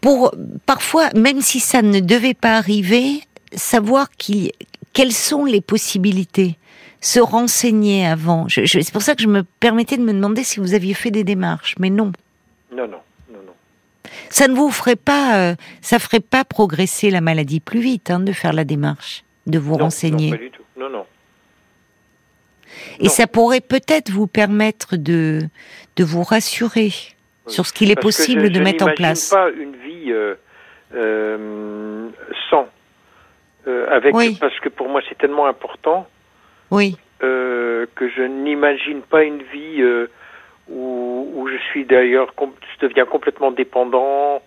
Pour 0.00 0.34
parfois, 0.66 1.10
même 1.14 1.40
si 1.40 1.60
ça 1.60 1.82
ne 1.82 2.00
devait 2.00 2.34
pas 2.34 2.56
arriver, 2.56 3.20
savoir 3.52 4.10
qui, 4.10 4.52
quelles 4.92 5.12
sont 5.12 5.44
les 5.44 5.60
possibilités 5.60 6.56
se 7.00 7.18
renseigner 7.18 8.06
avant. 8.06 8.46
c'est 8.48 8.92
pour 8.92 9.02
ça 9.02 9.14
que 9.14 9.22
je 9.22 9.28
me 9.28 9.42
permettais 9.42 9.96
de 9.96 10.02
me 10.02 10.12
demander 10.12 10.44
si 10.44 10.60
vous 10.60 10.74
aviez 10.74 10.94
fait 10.94 11.10
des 11.10 11.24
démarches, 11.24 11.74
mais 11.78 11.88
non. 11.88 12.12
Non, 12.70 12.86
non, 12.86 13.00
non, 13.30 13.38
non. 13.46 13.52
Ça 14.28 14.48
ne 14.48 14.54
vous 14.54 14.70
ferait 14.70 14.96
pas, 14.96 15.38
euh, 15.38 15.54
ça 15.80 15.98
ferait 15.98 16.20
pas 16.20 16.44
progresser 16.44 17.10
la 17.10 17.22
maladie 17.22 17.60
plus 17.60 17.80
vite 17.80 18.10
hein, 18.10 18.20
de 18.20 18.32
faire 18.32 18.52
la 18.52 18.64
démarche, 18.64 19.24
de 19.46 19.58
vous 19.58 19.76
renseigner. 19.76 20.30
Non, 20.30 20.36
pas 20.36 20.42
du 20.42 20.50
tout. 20.50 20.62
Non, 20.78 20.90
non. 20.90 21.06
Et 23.00 23.08
ça 23.08 23.26
pourrait 23.26 23.60
peut-être 23.60 24.10
vous 24.10 24.26
permettre 24.26 24.96
de, 24.96 25.48
de 25.96 26.04
vous 26.04 26.22
rassurer 26.22 26.92
sur 27.50 27.66
ce 27.66 27.72
qu'il 27.72 27.90
est 27.90 28.00
possible 28.00 28.50
de 28.50 28.60
mettre 28.60 28.86
en 28.86 28.92
place. 28.92 29.30
pas 29.30 29.50
une 29.50 29.76
vie 29.76 30.12
euh, 30.12 30.34
euh, 30.94 32.08
sans. 32.50 32.68
avec, 33.66 34.14
Parce 34.40 34.58
que 34.60 34.68
pour 34.68 34.88
moi, 34.88 35.00
c'est 35.08 35.18
tellement 35.18 35.46
important 35.46 36.06
oui. 36.70 36.96
Euh, 37.22 37.86
que 37.96 38.08
je 38.08 38.22
n'imagine 38.22 39.02
pas 39.02 39.24
une 39.24 39.42
vie 39.42 39.80
euh, 39.82 40.06
où, 40.70 41.30
où, 41.34 41.48
je 41.48 41.56
suis 41.70 41.84
d'ailleurs, 41.84 42.32
je 42.38 42.86
deviens 42.86 43.04
complètement 43.04 43.50
dépendant 43.50 44.40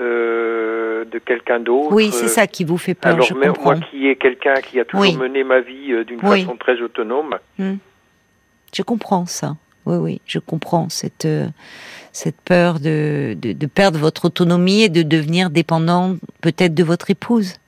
euh, 0.00 1.04
de 1.04 1.18
quelqu'un 1.18 1.60
d'autre. 1.60 1.92
Oui, 1.92 2.10
c'est 2.10 2.28
ça 2.28 2.46
qui 2.46 2.64
vous 2.64 2.78
fait 2.78 2.94
peur. 2.94 3.14
Alors, 3.14 3.26
je 3.26 3.34
comprends. 3.34 3.76
moi 3.76 3.80
qui 3.90 4.08
est 4.08 4.16
quelqu'un 4.16 4.54
qui 4.54 4.80
a 4.80 4.86
toujours 4.86 5.18
mené 5.18 5.44
ma 5.44 5.60
vie 5.60 5.92
euh, 5.92 6.04
d'une 6.04 6.20
façon 6.20 6.56
très 6.56 6.80
autonome. 6.80 7.36
Hmm. 7.58 7.74
Je 8.74 8.82
comprends 8.82 9.26
ça. 9.26 9.56
Oui, 9.84 9.96
oui, 9.96 10.20
je 10.24 10.38
comprends 10.38 10.88
cette 10.88 11.26
euh, 11.26 11.48
cette 12.12 12.40
peur 12.40 12.80
de, 12.80 13.34
de, 13.34 13.52
de 13.52 13.66
perdre 13.66 13.98
votre 13.98 14.26
autonomie 14.26 14.82
et 14.82 14.88
de 14.88 15.02
devenir 15.02 15.50
dépendant 15.50 16.16
peut-être 16.42 16.74
de 16.74 16.84
votre 16.84 17.10
épouse. 17.10 17.58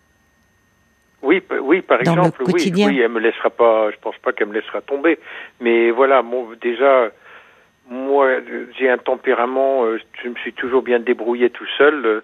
Oui, 1.23 1.41
oui, 1.61 1.83
par 1.83 2.01
exemple, 2.01 2.43
oui, 2.47 2.73
oui, 2.75 3.01
elle 3.01 3.09
me 3.09 3.21
laissera 3.21 3.51
pas. 3.51 3.91
Je 3.93 3.97
pense 4.01 4.19
pas 4.19 4.33
qu'elle 4.33 4.49
me 4.49 4.55
laissera 4.55 4.81
tomber. 4.81 5.21
Mais 5.61 5.93
voilà, 5.93 6.21
bon, 6.23 6.49
déjà, 6.61 7.11
moi, 7.89 8.29
j'ai 8.77 8.91
un 8.91 8.99
tempérament. 8.99 9.85
Euh, 9.85 10.01
je 10.23 10.29
me 10.29 10.35
suis 10.37 10.53
toujours 10.53 10.83
bien 10.83 10.99
débrouillé 10.99 11.51
tout 11.51 11.67
seul. 11.79 12.23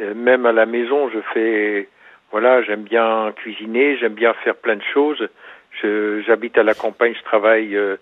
Euh, 0.00 0.14
même 0.14 0.46
à 0.46 0.52
la 0.52 0.64
maison, 0.64 1.10
je 1.10 1.18
fais. 1.34 1.88
Voilà, 2.32 2.62
j'aime 2.62 2.84
bien 2.84 3.32
cuisiner, 3.36 3.98
j'aime 3.98 4.14
bien 4.14 4.32
faire 4.44 4.54
plein 4.54 4.76
de 4.76 4.82
choses. 4.94 5.28
J'habite 5.82 6.56
à 6.56 6.62
la 6.62 6.74
campagne, 6.74 7.14
je 7.18 7.24
travaille 7.24 7.76
euh, 7.76 7.96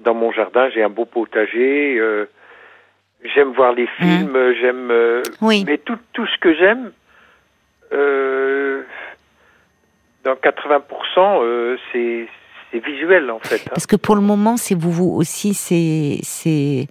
dans 0.00 0.14
mon 0.14 0.30
jardin, 0.32 0.68
j'ai 0.70 0.82
un 0.82 0.88
beau 0.88 1.04
potager. 1.04 1.98
J'aime 3.24 3.52
voir 3.52 3.72
les 3.72 3.84
mmh. 3.84 4.02
films, 4.02 4.54
j'aime. 4.60 5.22
oui. 5.40 5.64
Mais 5.66 5.78
tout, 5.78 5.98
tout 6.12 6.26
ce 6.26 6.38
que 6.38 6.54
j'aime. 6.54 6.92
Euh, 7.92 8.82
dans 10.24 10.34
80%, 10.34 10.82
euh, 11.18 11.76
c'est 11.92 12.28
visuel 12.80 13.30
en 13.30 13.38
fait. 13.38 13.56
Hein. 13.56 13.70
Parce 13.70 13.86
que 13.86 13.96
pour 13.96 14.16
le 14.16 14.20
moment, 14.20 14.56
c'est 14.56 14.74
vous, 14.74 14.90
vous 14.90 15.10
aussi, 15.10 15.54
c'est 15.54 16.18
c'est 16.22 16.88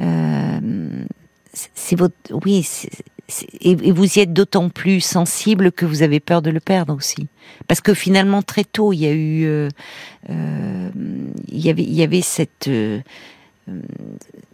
euh, 0.00 1.04
c'est 1.52 1.96
votre 1.96 2.14
oui. 2.44 2.68
et, 3.60 3.92
vous 3.92 4.18
y 4.18 4.20
êtes 4.20 4.32
d'autant 4.32 4.68
plus 4.68 5.00
sensible 5.00 5.72
que 5.72 5.86
vous 5.86 6.02
avez 6.02 6.20
peur 6.20 6.42
de 6.42 6.50
le 6.50 6.60
perdre 6.60 6.94
aussi. 6.94 7.28
Parce 7.66 7.80
que 7.80 7.94
finalement, 7.94 8.42
très 8.42 8.64
tôt, 8.64 8.92
il 8.92 8.98
y 8.98 9.06
a 9.06 9.12
eu, 9.12 9.46
euh, 9.46 9.68
euh 10.28 10.90
il 11.48 11.64
y 11.64 11.70
avait, 11.70 11.82
il 11.82 11.94
y 11.94 12.02
avait 12.02 12.20
cette 12.20 12.68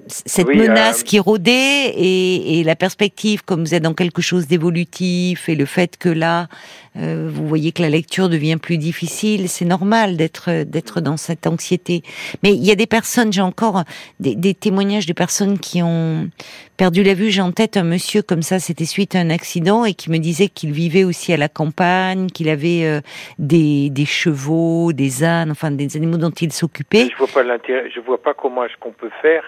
cette 0.08 0.48
menace 0.48 1.00
euh, 1.00 1.04
qui 1.04 1.18
rôdait 1.18 1.92
et, 1.94 2.60
et, 2.60 2.64
la 2.64 2.76
perspective, 2.76 3.42
comme 3.44 3.64
vous 3.64 3.74
êtes 3.74 3.82
dans 3.82 3.94
quelque 3.94 4.22
chose 4.22 4.46
d'évolutif 4.46 5.48
et 5.48 5.54
le 5.54 5.64
fait 5.64 5.96
que 5.96 6.08
là, 6.08 6.48
euh, 6.96 7.28
vous 7.30 7.46
voyez 7.46 7.72
que 7.72 7.82
la 7.82 7.90
lecture 7.90 8.28
devient 8.28 8.56
plus 8.60 8.76
difficile, 8.76 9.48
c'est 9.48 9.64
normal 9.64 10.16
d'être 10.16 10.64
d'être 10.64 11.00
dans 11.00 11.16
cette 11.16 11.46
anxiété. 11.46 12.02
Mais 12.42 12.50
il 12.50 12.64
y 12.64 12.70
a 12.70 12.74
des 12.74 12.86
personnes, 12.86 13.32
j'ai 13.32 13.40
encore 13.40 13.84
des, 14.18 14.34
des, 14.34 14.54
témoignages 14.54 15.06
de 15.06 15.12
personnes 15.12 15.58
qui 15.58 15.82
ont 15.82 16.28
perdu 16.76 17.02
la 17.02 17.14
vue. 17.14 17.30
J'ai 17.30 17.42
en 17.42 17.52
tête 17.52 17.76
un 17.76 17.84
monsieur 17.84 18.22
comme 18.22 18.42
ça, 18.42 18.58
c'était 18.58 18.84
suite 18.84 19.14
à 19.14 19.20
un 19.20 19.30
accident 19.30 19.84
et 19.84 19.94
qui 19.94 20.10
me 20.10 20.18
disait 20.18 20.48
qu'il 20.48 20.72
vivait 20.72 21.04
aussi 21.04 21.32
à 21.32 21.36
la 21.36 21.48
campagne, 21.48 22.28
qu'il 22.28 22.48
avait 22.48 22.84
euh, 22.84 23.00
des, 23.38 23.90
des 23.90 24.06
chevaux, 24.06 24.92
des 24.92 25.22
ânes, 25.22 25.50
enfin 25.50 25.70
des 25.70 25.96
animaux 25.96 26.16
dont 26.16 26.30
il 26.30 26.52
s'occupait. 26.52 27.08
Je 27.12 27.16
vois 27.16 27.28
pas 27.28 27.42
l'intérêt, 27.42 27.90
je 27.94 28.00
vois 28.00 28.20
pas 28.20 28.34
comment 28.34 28.64
est-ce 28.64 28.76
qu'on 28.80 28.92
peut 28.92 29.10
faire 29.22 29.44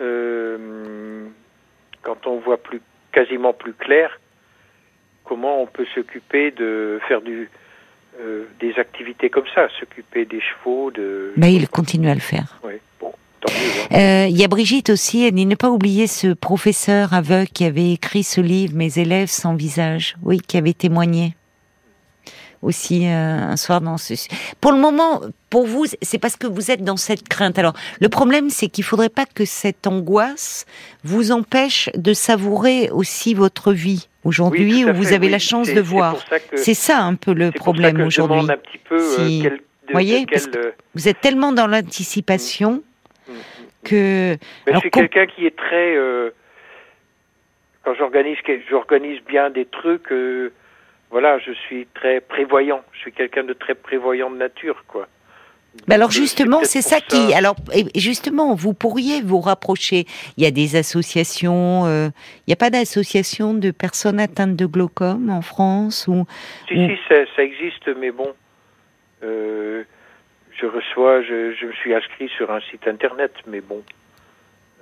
euh, 0.00 1.26
quand 2.02 2.26
on 2.26 2.38
voit 2.38 2.62
plus, 2.62 2.80
quasiment 3.12 3.52
plus 3.52 3.74
clair, 3.74 4.20
comment 5.24 5.62
on 5.62 5.66
peut 5.66 5.86
s'occuper 5.94 6.50
de 6.50 7.00
faire 7.06 7.20
du, 7.20 7.48
euh, 8.20 8.44
des 8.60 8.74
activités 8.78 9.30
comme 9.30 9.46
ça, 9.54 9.68
s'occuper 9.78 10.24
des 10.24 10.40
chevaux, 10.40 10.90
de. 10.90 11.32
Mais 11.36 11.54
il 11.54 11.68
continue 11.68 12.08
à 12.08 12.14
le 12.14 12.20
faire. 12.20 12.58
Oui, 12.64 12.74
bon. 13.00 13.12
Hein. 13.44 13.96
Euh, 13.96 14.26
il 14.28 14.36
y 14.36 14.44
a 14.44 14.48
Brigitte 14.48 14.90
aussi, 14.90 15.24
elle 15.24 15.34
n'a 15.34 15.56
pas 15.56 15.70
oublié 15.70 16.06
ce 16.06 16.32
professeur 16.32 17.12
aveugle 17.12 17.48
qui 17.48 17.64
avait 17.64 17.92
écrit 17.92 18.22
ce 18.22 18.40
livre, 18.40 18.74
Mes 18.74 18.98
élèves 18.98 19.28
sans 19.28 19.54
visage, 19.54 20.16
oui, 20.22 20.40
qui 20.40 20.56
avait 20.56 20.72
témoigné. 20.72 21.34
Aussi 22.62 23.06
euh, 23.06 23.10
un 23.10 23.56
soir 23.56 23.80
dans 23.80 23.98
ce. 23.98 24.14
Pour 24.60 24.72
le 24.72 24.78
moment, 24.78 25.20
pour 25.50 25.66
vous, 25.66 25.84
c'est 26.00 26.18
parce 26.18 26.36
que 26.36 26.46
vous 26.46 26.70
êtes 26.70 26.82
dans 26.82 26.96
cette 26.96 27.28
crainte. 27.28 27.58
Alors, 27.58 27.74
le 28.00 28.08
problème, 28.08 28.50
c'est 28.50 28.68
qu'il 28.68 28.84
faudrait 28.84 29.08
pas 29.08 29.26
que 29.26 29.44
cette 29.44 29.86
angoisse 29.86 30.64
vous 31.04 31.32
empêche 31.32 31.90
de 31.94 32.12
savourer 32.12 32.90
aussi 32.90 33.34
votre 33.34 33.72
vie 33.72 34.08
aujourd'hui 34.24 34.84
où 34.84 34.92
vous 34.94 35.12
avez 35.12 35.28
la 35.28 35.38
chance 35.38 35.72
de 35.72 35.80
voir. 35.80 36.16
C'est 36.54 36.74
ça 36.74 37.00
un 37.00 37.14
peu 37.14 37.32
le 37.32 37.50
problème 37.50 38.00
aujourd'hui. 38.00 38.46
Si, 38.90 39.46
vous 39.48 39.92
voyez, 39.92 40.26
vous 40.94 41.08
êtes 41.08 41.20
tellement 41.20 41.52
dans 41.52 41.66
l'anticipation 41.66 42.82
mm, 43.28 43.32
mm, 43.32 43.34
mm, 43.34 43.38
que. 43.84 44.36
je 44.68 44.78
suis 44.78 44.90
quelqu'un 44.90 45.26
qui 45.26 45.44
est 45.46 45.56
très 45.56 45.96
quand 47.84 47.94
j'organise 47.94 48.38
j'organise 48.70 49.20
bien 49.26 49.50
des 49.50 49.64
trucs 49.64 50.10
euh, 50.12 50.52
voilà 51.12 51.38
je 51.38 51.52
suis 51.52 51.86
très 51.94 52.20
prévoyant 52.20 52.82
je 52.92 52.98
suis 52.98 53.12
quelqu'un 53.12 53.44
de 53.44 53.52
très 53.52 53.76
prévoyant 53.76 54.30
de 54.30 54.36
nature 54.36 54.84
quoi 54.88 55.06
mais 55.88 55.94
alors 55.94 56.10
justement, 56.10 56.64
c'est 56.64 56.82
ça, 56.82 57.00
qui. 57.00 57.32
Alors 57.34 57.56
justement, 57.96 58.54
vous 58.54 58.74
pourriez 58.74 59.22
vous 59.22 59.40
rapprocher. 59.40 60.04
Il 60.36 60.44
y 60.44 60.46
a 60.46 60.50
des 60.50 60.76
associations. 60.76 61.86
Euh, 61.86 62.08
il 62.40 62.50
n'y 62.50 62.52
a 62.52 62.56
pas 62.56 62.70
d'association 62.70 63.54
de 63.54 63.70
personnes 63.70 64.20
atteintes 64.20 64.54
de 64.54 64.66
glaucome 64.66 65.30
en 65.30 65.42
France 65.42 66.06
ou. 66.08 66.26
Si 66.68 66.74
si, 66.74 66.98
ça, 67.08 67.42
existe, 67.42 67.88
mais 67.98 68.10
bon, 68.10 68.32
euh, 69.22 69.82
je 70.60 70.66
reçois, 70.66 71.22
je, 71.22 71.54
je, 71.58 71.66
me 71.66 71.72
suis 71.72 71.94
inscrit 71.94 72.28
sur 72.36 72.50
un 72.50 72.60
site 72.70 72.86
internet, 72.86 73.32
mais 73.46 73.60
bon. 73.60 73.82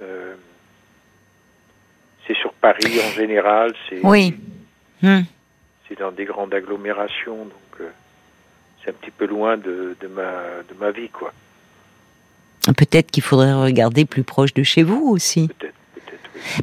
Euh, 0.03 0.35
c'est 2.27 2.37
sur 2.37 2.53
Paris 2.55 2.99
en 3.07 3.13
général. 3.13 3.73
C'est, 3.89 4.01
oui. 4.03 4.35
Hmm. 5.03 5.21
C'est 5.91 5.99
dans 5.99 6.13
des 6.13 6.25
grandes 6.25 6.55
agglomérations, 6.55 7.45
donc 7.45 7.81
euh, 7.81 7.91
c'est 8.83 8.91
un 8.91 8.95
petit 8.95 9.11
peu 9.11 9.27
loin 9.27 9.57
de, 9.57 9.97
de, 10.01 10.07
ma, 10.07 10.31
de 10.69 10.75
ma 10.79 10.93
vie, 10.93 11.09
quoi. 11.09 11.33
Peut-être 12.77 13.11
qu'il 13.11 13.25
faudrait 13.25 13.53
regarder 13.53 14.05
plus 14.05 14.23
proche 14.23 14.55
de 14.55 14.63
chez 14.63 14.85
vous 14.85 15.09
aussi. 15.09 15.49
Peut-être. 15.49 15.75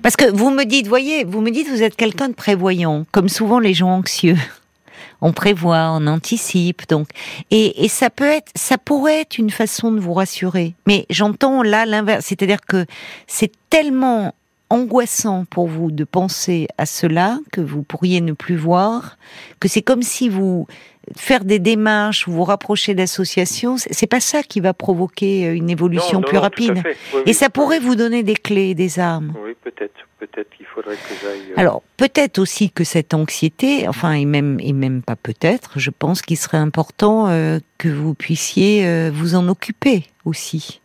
Parce 0.01 0.15
que 0.15 0.25
vous 0.31 0.50
me 0.50 0.63
dites, 0.63 0.88
voyez, 0.88 1.24
vous 1.24 1.41
me 1.41 1.51
dites, 1.51 1.67
vous 1.67 1.84
êtes 1.84 1.96
quelqu'un 1.96 2.29
de 2.29 2.34
prévoyant, 2.34 3.05
comme 3.12 3.29
souvent 3.29 3.60
les 3.60 3.74
gens 3.74 3.89
anxieux. 3.89 4.38
On 5.22 5.34
prévoit, 5.34 5.89
on 5.93 6.05
anticipe, 6.05 6.88
donc, 6.89 7.07
et, 7.50 7.84
et 7.84 7.88
ça 7.88 8.12
peut 8.12 8.24
être, 8.27 8.51
ça 8.53 8.77
pourrait 8.77 9.22
être 9.22 9.39
une 9.39 9.50
façon 9.50 9.91
de 9.91 10.00
vous 10.00 10.13
rassurer. 10.13 10.75
Mais 10.86 11.07
j'entends 11.10 11.63
là 11.63 11.88
l'inverse, 11.88 12.25
c'est-à-dire 12.27 12.62
que 12.62 12.86
c'est 13.25 13.51
tellement 13.72 14.36
angoissant 14.69 15.45
pour 15.45 15.67
vous 15.67 15.91
de 15.91 16.03
penser 16.03 16.67
à 16.77 16.86
cela 16.86 17.39
que 17.51 17.62
vous 17.62 17.83
pourriez 17.83 18.21
ne 18.21 18.33
plus 18.33 18.57
voir, 18.57 19.17
que 19.59 19.67
c'est 19.67 19.81
comme 19.81 20.01
si 20.01 20.29
vous 20.29 20.67
faire 21.15 21.45
des 21.45 21.59
démarches 21.59 22.27
ou 22.27 22.31
vous 22.31 22.43
rapprocher 22.43 22.93
d'associations, 22.93 23.77
c'est 23.77 24.07
pas 24.07 24.19
ça 24.19 24.43
qui 24.43 24.59
va 24.59 24.74
provoquer 24.74 25.47
euh, 25.47 25.55
une 25.55 25.69
évolution 25.69 26.21
plus 26.21 26.38
rapide. 26.38 26.83
et 27.25 27.33
ça 27.33 27.50
pourrait 27.50 27.79
vous 27.79 27.95
donner 27.95 28.24
des 28.24 28.36
clés, 28.36 28.75
des 28.75 29.00
armes. 29.00 29.33
Oui, 29.43 29.55
peut-être, 29.63 29.93
peut-être 30.19 30.50
qu'il 30.55 30.65
faudrait 30.65 30.95
que 30.95 31.13
j'aille. 31.21 31.51
Euh, 31.51 31.62
Alors 31.62 31.81
peut-être 31.95 32.39
aussi 32.39 32.71
que 32.71 32.83
cette 32.83 33.13
anxiété, 33.13 33.88
enfin 33.88 34.13
et 34.13 34.25
même 34.25 34.57
et 34.59 34.74
même 34.74 35.01
pas 35.01 35.15
peut-être, 35.15 35.79
je 35.79 35.91
pense 35.91 36.21
qu'il 36.21 36.38
serait 36.38 36.57
important 36.57 37.27
euh, 37.29 37.59
que 37.77 37.89
vous 37.89 38.13
puissiez 38.13 39.09
vous 39.12 39.36
en 39.36 39.47
occuper 39.47 40.03
aussi 40.25 40.81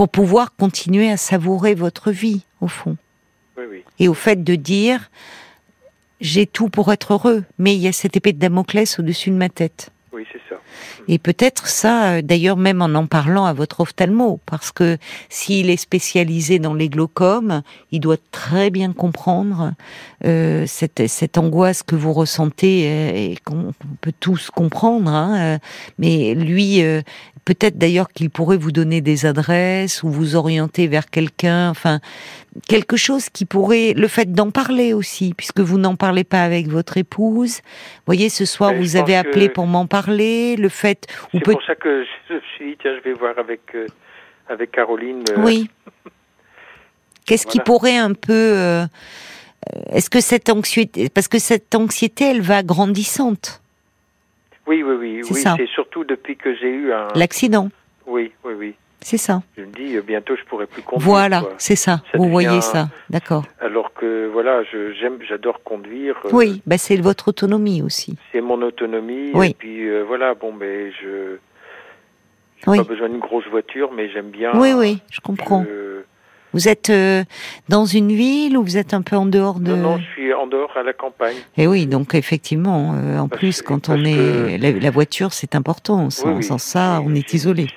pour 0.00 0.08
pouvoir 0.08 0.56
continuer 0.56 1.10
à 1.10 1.18
savourer 1.18 1.74
votre 1.74 2.10
vie, 2.10 2.46
au 2.62 2.68
fond. 2.68 2.96
Et 3.98 4.08
au 4.08 4.14
fait 4.14 4.42
de 4.42 4.54
dire, 4.54 5.10
j'ai 6.22 6.46
tout 6.46 6.70
pour 6.70 6.90
être 6.90 7.12
heureux, 7.12 7.44
mais 7.58 7.74
il 7.74 7.82
y 7.82 7.86
a 7.86 7.92
cette 7.92 8.16
épée 8.16 8.32
de 8.32 8.38
Damoclès 8.38 8.98
au-dessus 8.98 9.28
de 9.28 9.34
ma 9.34 9.50
tête. 9.50 9.90
Et 11.08 11.18
peut-être 11.18 11.66
ça, 11.66 12.12
euh, 12.12 12.22
d'ailleurs 12.22 12.56
même 12.56 12.82
en 12.82 12.94
en 12.94 13.06
parlant 13.06 13.44
à 13.44 13.52
votre 13.52 13.80
ophtalmo, 13.80 14.40
parce 14.46 14.72
que 14.72 14.98
s'il 15.28 15.70
est 15.70 15.76
spécialisé 15.76 16.58
dans 16.58 16.74
les 16.74 16.88
glaucomes, 16.88 17.62
il 17.92 18.00
doit 18.00 18.18
très 18.30 18.70
bien 18.70 18.92
comprendre 18.92 19.72
euh, 20.24 20.64
cette, 20.66 21.06
cette 21.08 21.38
angoisse 21.38 21.82
que 21.82 21.96
vous 21.96 22.12
ressentez 22.12 22.84
euh, 22.86 23.10
et 23.14 23.36
qu'on 23.44 23.72
peut 24.00 24.12
tous 24.18 24.50
comprendre. 24.50 25.10
Hein, 25.10 25.58
mais 25.98 26.34
lui, 26.34 26.82
Peut-être 27.44 27.78
d'ailleurs 27.78 28.10
qu'il 28.10 28.30
pourrait 28.30 28.58
vous 28.58 28.70
donner 28.70 29.00
des 29.00 29.24
adresses 29.26 30.02
ou 30.02 30.10
vous 30.10 30.36
orienter 30.36 30.86
vers 30.86 31.08
quelqu'un, 31.08 31.70
enfin 31.70 32.00
quelque 32.68 32.96
chose 32.96 33.28
qui 33.28 33.44
pourrait, 33.44 33.94
le 33.94 34.08
fait 34.08 34.32
d'en 34.32 34.50
parler 34.50 34.92
aussi, 34.92 35.34
puisque 35.36 35.60
vous 35.60 35.78
n'en 35.78 35.96
parlez 35.96 36.24
pas 36.24 36.42
avec 36.42 36.68
votre 36.68 36.96
épouse. 36.96 37.58
Vous 37.58 38.02
voyez, 38.06 38.28
ce 38.28 38.44
soir 38.44 38.74
vous 38.74 38.96
avez 38.96 39.16
appelé 39.16 39.48
pour 39.48 39.66
m'en 39.66 39.86
parler, 39.86 40.56
le 40.56 40.68
fait. 40.68 41.06
C'est 41.32 41.42
pour 41.42 41.62
ça 41.64 41.74
que 41.74 42.04
je 42.28 42.34
me 42.34 42.40
suis 42.56 42.70
dit 42.70 42.78
tiens, 42.80 42.96
je 42.98 43.08
vais 43.08 43.14
voir 43.14 43.38
avec 43.38 43.60
euh, 43.74 43.86
avec 44.48 44.72
Caroline. 44.72 45.24
Euh. 45.30 45.42
Oui. 45.42 45.70
Qu'est-ce 47.26 47.46
qui 47.46 47.60
pourrait 47.60 47.98
un 47.98 48.12
peu 48.12 48.32
euh, 48.32 48.84
Est-ce 49.92 50.10
que 50.10 50.20
cette 50.20 50.48
anxiété, 50.50 51.08
parce 51.08 51.28
que 51.28 51.38
cette 51.38 51.74
anxiété, 51.74 52.24
elle 52.24 52.40
va 52.40 52.62
grandissante. 52.64 53.62
Oui, 54.66 54.82
oui, 54.82 54.94
oui. 54.98 55.20
C'est 55.24 55.34
oui, 55.34 55.56
C'est 55.56 55.68
surtout 55.68 56.04
depuis 56.04 56.36
que 56.36 56.54
j'ai 56.56 56.70
eu 56.70 56.92
un. 56.92 57.08
L'accident. 57.14 57.70
Oui, 58.06 58.32
oui, 58.44 58.54
oui. 58.58 58.74
C'est 59.02 59.16
ça. 59.16 59.42
Je 59.56 59.62
me 59.62 59.72
dis, 59.72 59.96
euh, 59.96 60.02
bientôt 60.02 60.36
je 60.36 60.44
pourrai 60.44 60.66
plus 60.66 60.82
conduire. 60.82 61.08
Voilà, 61.08 61.42
c'est 61.58 61.76
ça. 61.76 62.02
Vous 62.14 62.28
voyez 62.28 62.60
ça, 62.60 62.88
d'accord. 63.08 63.44
Alors 63.60 63.92
que 63.94 64.28
voilà, 64.28 64.62
j'aime, 64.64 65.18
j'adore 65.26 65.62
conduire. 65.62 66.16
Euh, 66.26 66.30
oui, 66.32 66.62
bah 66.66 66.78
c'est 66.78 66.96
votre 66.96 67.28
autonomie 67.28 67.82
aussi. 67.82 68.16
C'est 68.32 68.40
mon 68.40 68.60
autonomie. 68.62 69.30
Oui. 69.34 69.50
Et 69.50 69.54
puis 69.54 69.88
euh, 69.88 70.02
voilà, 70.06 70.34
bon, 70.34 70.52
ben 70.52 70.92
je. 71.02 71.38
J'ai 72.58 72.76
pas 72.76 72.84
besoin 72.84 73.08
d'une 73.08 73.20
grosse 73.20 73.46
voiture, 73.50 73.90
mais 73.90 74.10
j'aime 74.10 74.28
bien. 74.28 74.52
Oui, 74.54 74.74
oui, 74.74 74.98
je 75.10 75.20
comprends. 75.20 75.64
Vous 76.52 76.68
êtes 76.68 76.90
euh, 76.90 77.24
dans 77.68 77.84
une 77.84 78.12
ville 78.12 78.56
ou 78.56 78.62
vous 78.62 78.76
êtes 78.76 78.92
un 78.92 79.02
peu 79.02 79.16
en 79.16 79.26
dehors 79.26 79.60
de... 79.60 79.70
Non, 79.70 79.76
non, 79.76 79.98
je 79.98 80.04
suis 80.14 80.34
en 80.34 80.46
dehors 80.46 80.76
à 80.76 80.82
la 80.82 80.92
campagne. 80.92 81.36
Et 81.56 81.62
eh 81.62 81.66
oui, 81.68 81.86
donc 81.86 82.14
effectivement, 82.14 82.94
euh, 82.94 83.18
en 83.18 83.28
plus, 83.28 83.62
quand 83.62 83.88
on 83.88 84.04
est... 84.04 84.58
La, 84.58 84.90
voiture, 84.90 85.32
c'est 85.32 85.54
important. 85.54 86.10
Sans, 86.10 86.42
sans 86.42 86.58
ça, 86.58 87.00
on 87.04 87.14
est 87.14 87.32
isolé. 87.34 87.68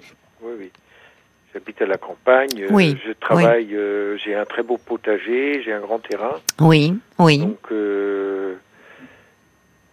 J'habite 1.54 1.82
à 1.82 1.86
la 1.86 1.98
campagne. 1.98 2.64
Euh, 2.64 2.68
oui. 2.72 2.98
Je 3.06 3.12
travaille, 3.14 3.78
j'ai 4.24 4.36
un 4.36 4.46
très 4.46 4.64
beau 4.64 4.78
potager, 4.78 5.62
j'ai 5.64 5.74
un 5.74 5.82
grand 5.82 6.00
terrain. 6.00 6.36
Oui, 6.60 6.96
oui. 7.20 7.38
Donc, 7.38 7.72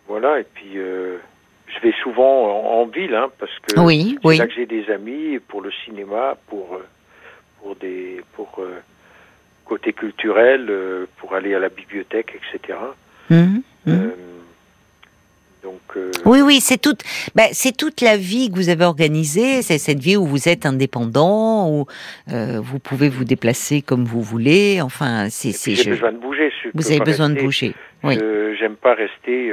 voilà, 0.09 0.41
et 0.41 0.45
puis... 0.55 0.75
je 0.75 1.81
vais 1.83 1.95
souvent 2.03 2.81
en, 2.81 2.87
ville, 2.87 3.15
hein, 3.15 3.29
parce 3.39 3.57
que 3.61 3.79
oui, 3.79 4.19
c'est 4.21 4.29
oui. 4.29 4.37
là 4.39 4.47
que 4.47 4.55
j'ai 4.55 4.67
des 4.67 4.91
amis 4.91 5.39
pour 5.39 5.61
le 5.63 5.71
cinéma, 5.85 6.37
pour 6.49 6.81
pour 7.61 7.77
des 7.77 8.21
pour 8.35 8.51
euh, 8.59 8.81
côté 9.65 9.93
culturel, 9.93 10.67
euh, 10.69 11.07
pour 11.19 11.35
aller 11.35 11.55
à 11.55 11.59
la 11.59 11.69
bibliothèque, 11.69 12.37
etc. 12.37 12.79
Mmh, 13.29 13.59
mmh. 13.87 13.93
Euh, 15.97 16.11
oui, 16.25 16.41
oui, 16.41 16.61
c'est 16.61 16.79
toute, 16.79 17.03
bah, 17.35 17.45
c'est 17.53 17.77
toute 17.77 18.01
la 18.01 18.17
vie 18.17 18.51
que 18.51 18.57
vous 18.57 18.69
avez 18.69 18.85
organisée. 18.85 19.63
C'est 19.63 19.79
cette 19.79 20.01
vie 20.01 20.17
où 20.17 20.27
vous 20.27 20.49
êtes 20.49 20.67
indépendant, 20.67 21.69
où 21.71 21.87
vous 22.27 22.79
pouvez 22.79 23.09
vous 23.09 23.25
déplacer 23.25 23.83
comme 23.83 24.05
vous 24.05 24.23
voulez. 24.23 24.81
Enfin, 24.81 25.29
c'est. 25.31 25.53
J'ai 25.53 25.83
je... 25.83 25.91
besoin 25.91 26.13
de 26.13 26.19
bouger. 26.19 26.53
vous 26.75 26.91
avez 26.91 27.01
besoin 27.01 27.31
de 27.31 27.41
bouger. 27.41 27.75
Oui. 28.03 28.19
J'aime 28.59 28.77
pas 28.77 28.95
rester. 28.95 29.53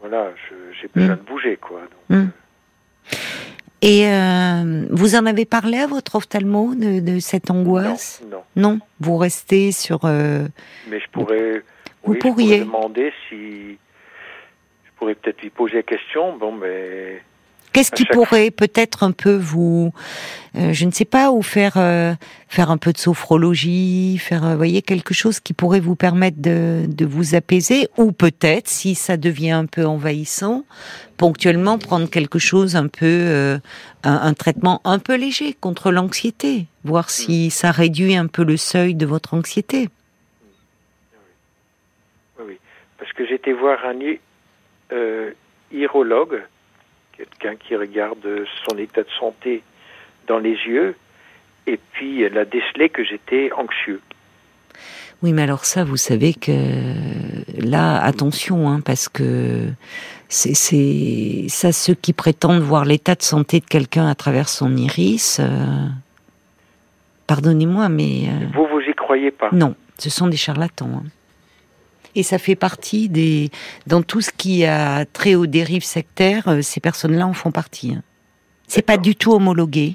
voilà, 0.00 0.32
j'ai 0.80 0.88
besoin 0.94 1.16
mmh. 1.16 1.18
de 1.18 1.24
bouger, 1.24 1.56
quoi. 1.56 1.80
Donc, 2.10 2.28
et 3.80 4.08
euh, 4.08 4.86
vous 4.90 5.14
en 5.14 5.24
avez 5.26 5.44
parlé 5.44 5.78
à 5.78 5.86
votre 5.86 6.16
ophtalmo 6.16 6.74
de, 6.74 6.98
de 6.98 7.20
cette 7.20 7.50
angoisse? 7.50 8.22
Non, 8.28 8.42
non, 8.56 8.78
vous 8.98 9.16
restez 9.16 9.70
sur. 9.70 10.00
Euh... 10.04 10.48
Mais 10.90 10.98
je 10.98 11.06
pourrais. 11.12 11.62
Vous 12.02 12.14
pourriez 12.14 12.58
je 12.58 12.64
pourrais 12.64 12.80
demander 12.80 13.12
si. 13.28 13.78
Je 14.98 15.04
pourrais 15.04 15.14
peut-être 15.14 15.42
lui 15.42 15.50
poser 15.50 15.76
la 15.76 15.82
question. 15.82 16.36
Bon, 16.36 16.52
mais 16.52 17.22
Qu'est-ce 17.72 17.92
qui 17.92 18.04
pourrait 18.06 18.50
peut-être 18.50 19.02
un 19.02 19.12
peu 19.12 19.36
vous, 19.36 19.92
euh, 20.56 20.72
je 20.72 20.84
ne 20.84 20.90
sais 20.90 21.04
pas, 21.04 21.30
ou 21.30 21.42
faire 21.42 21.74
euh, 21.76 22.14
faire 22.48 22.70
un 22.70 22.78
peu 22.78 22.92
de 22.92 22.98
sophrologie, 22.98 24.18
faire, 24.18 24.44
euh, 24.44 24.56
voyez, 24.56 24.80
quelque 24.82 25.12
chose 25.12 25.38
qui 25.38 25.52
pourrait 25.52 25.80
vous 25.80 25.94
permettre 25.94 26.40
de, 26.40 26.86
de 26.88 27.04
vous 27.04 27.34
apaiser, 27.34 27.88
ou 27.96 28.12
peut-être, 28.12 28.68
si 28.68 28.94
ça 28.94 29.16
devient 29.16 29.50
un 29.50 29.66
peu 29.66 29.84
envahissant, 29.84 30.64
ponctuellement 31.18 31.78
prendre 31.78 32.08
quelque 32.08 32.38
chose 32.38 32.74
un 32.74 32.88
peu, 32.88 33.58
un, 34.02 34.12
un, 34.12 34.34
traitement 34.34 34.80
un 34.84 34.98
peu 34.98 35.16
léger 35.16 35.52
contre 35.52 35.92
l'anxiété, 35.92 36.66
voir 36.84 37.10
si 37.10 37.50
ça 37.50 37.70
réduit 37.70 38.16
un 38.16 38.26
peu 38.26 38.44
le 38.44 38.56
seuil 38.56 38.94
de 38.94 39.04
votre 39.04 39.34
anxiété. 39.34 39.88
Oui, 42.38 42.44
oui. 42.48 42.58
parce 42.98 43.12
que 43.12 43.26
j'étais 43.26 43.52
voir 43.52 43.78
un 43.84 43.94
euh, 44.92 45.32
urologue 45.72 46.42
quelqu'un 47.16 47.56
qui 47.56 47.74
regarde 47.76 48.44
son 48.68 48.78
état 48.78 49.02
de 49.02 49.10
santé 49.18 49.62
dans 50.26 50.38
les 50.38 50.54
yeux, 50.66 50.94
et 51.66 51.78
puis 51.92 52.22
elle 52.22 52.38
a 52.38 52.44
décelé 52.44 52.88
que 52.88 53.04
j'étais 53.04 53.50
anxieux. 53.52 54.00
Oui, 55.22 55.32
mais 55.32 55.42
alors 55.42 55.64
ça, 55.64 55.82
vous 55.82 55.96
savez 55.96 56.32
que 56.32 56.52
là, 57.58 58.00
attention, 58.00 58.68
hein, 58.68 58.80
parce 58.80 59.08
que 59.08 59.66
c'est 60.28 61.48
ça 61.48 61.72
ceux 61.72 61.94
qui 61.94 62.12
prétendent 62.12 62.60
voir 62.60 62.84
l'état 62.84 63.16
de 63.16 63.22
santé 63.22 63.58
de 63.58 63.64
quelqu'un 63.64 64.06
à 64.06 64.14
travers 64.14 64.48
son 64.48 64.76
iris. 64.76 65.40
Pardonnez-moi, 67.26 67.88
mais 67.88 68.28
vous 68.54 68.66
vous 68.66 68.80
y 68.80 68.94
croyez 68.94 69.32
pas? 69.32 69.48
Non, 69.52 69.74
ce 69.98 70.08
sont 70.08 70.28
des 70.28 70.36
charlatans. 70.36 71.02
Hein. 71.04 71.08
Et 72.18 72.24
ça 72.24 72.38
fait 72.38 72.56
partie 72.56 73.08
des. 73.08 73.48
Dans 73.86 74.02
tout 74.02 74.20
ce 74.20 74.32
qui 74.36 74.64
a 74.64 75.04
trait 75.04 75.36
aux 75.36 75.46
dérives 75.46 75.84
sectaires, 75.84 76.48
euh, 76.48 76.62
ces 76.62 76.80
personnes-là 76.80 77.28
en 77.28 77.32
font 77.32 77.52
partie. 77.52 77.94
Hein. 77.94 78.02
C'est 78.66 78.82
pas 78.82 78.96
du 78.96 79.14
tout 79.14 79.32
homologué. 79.32 79.94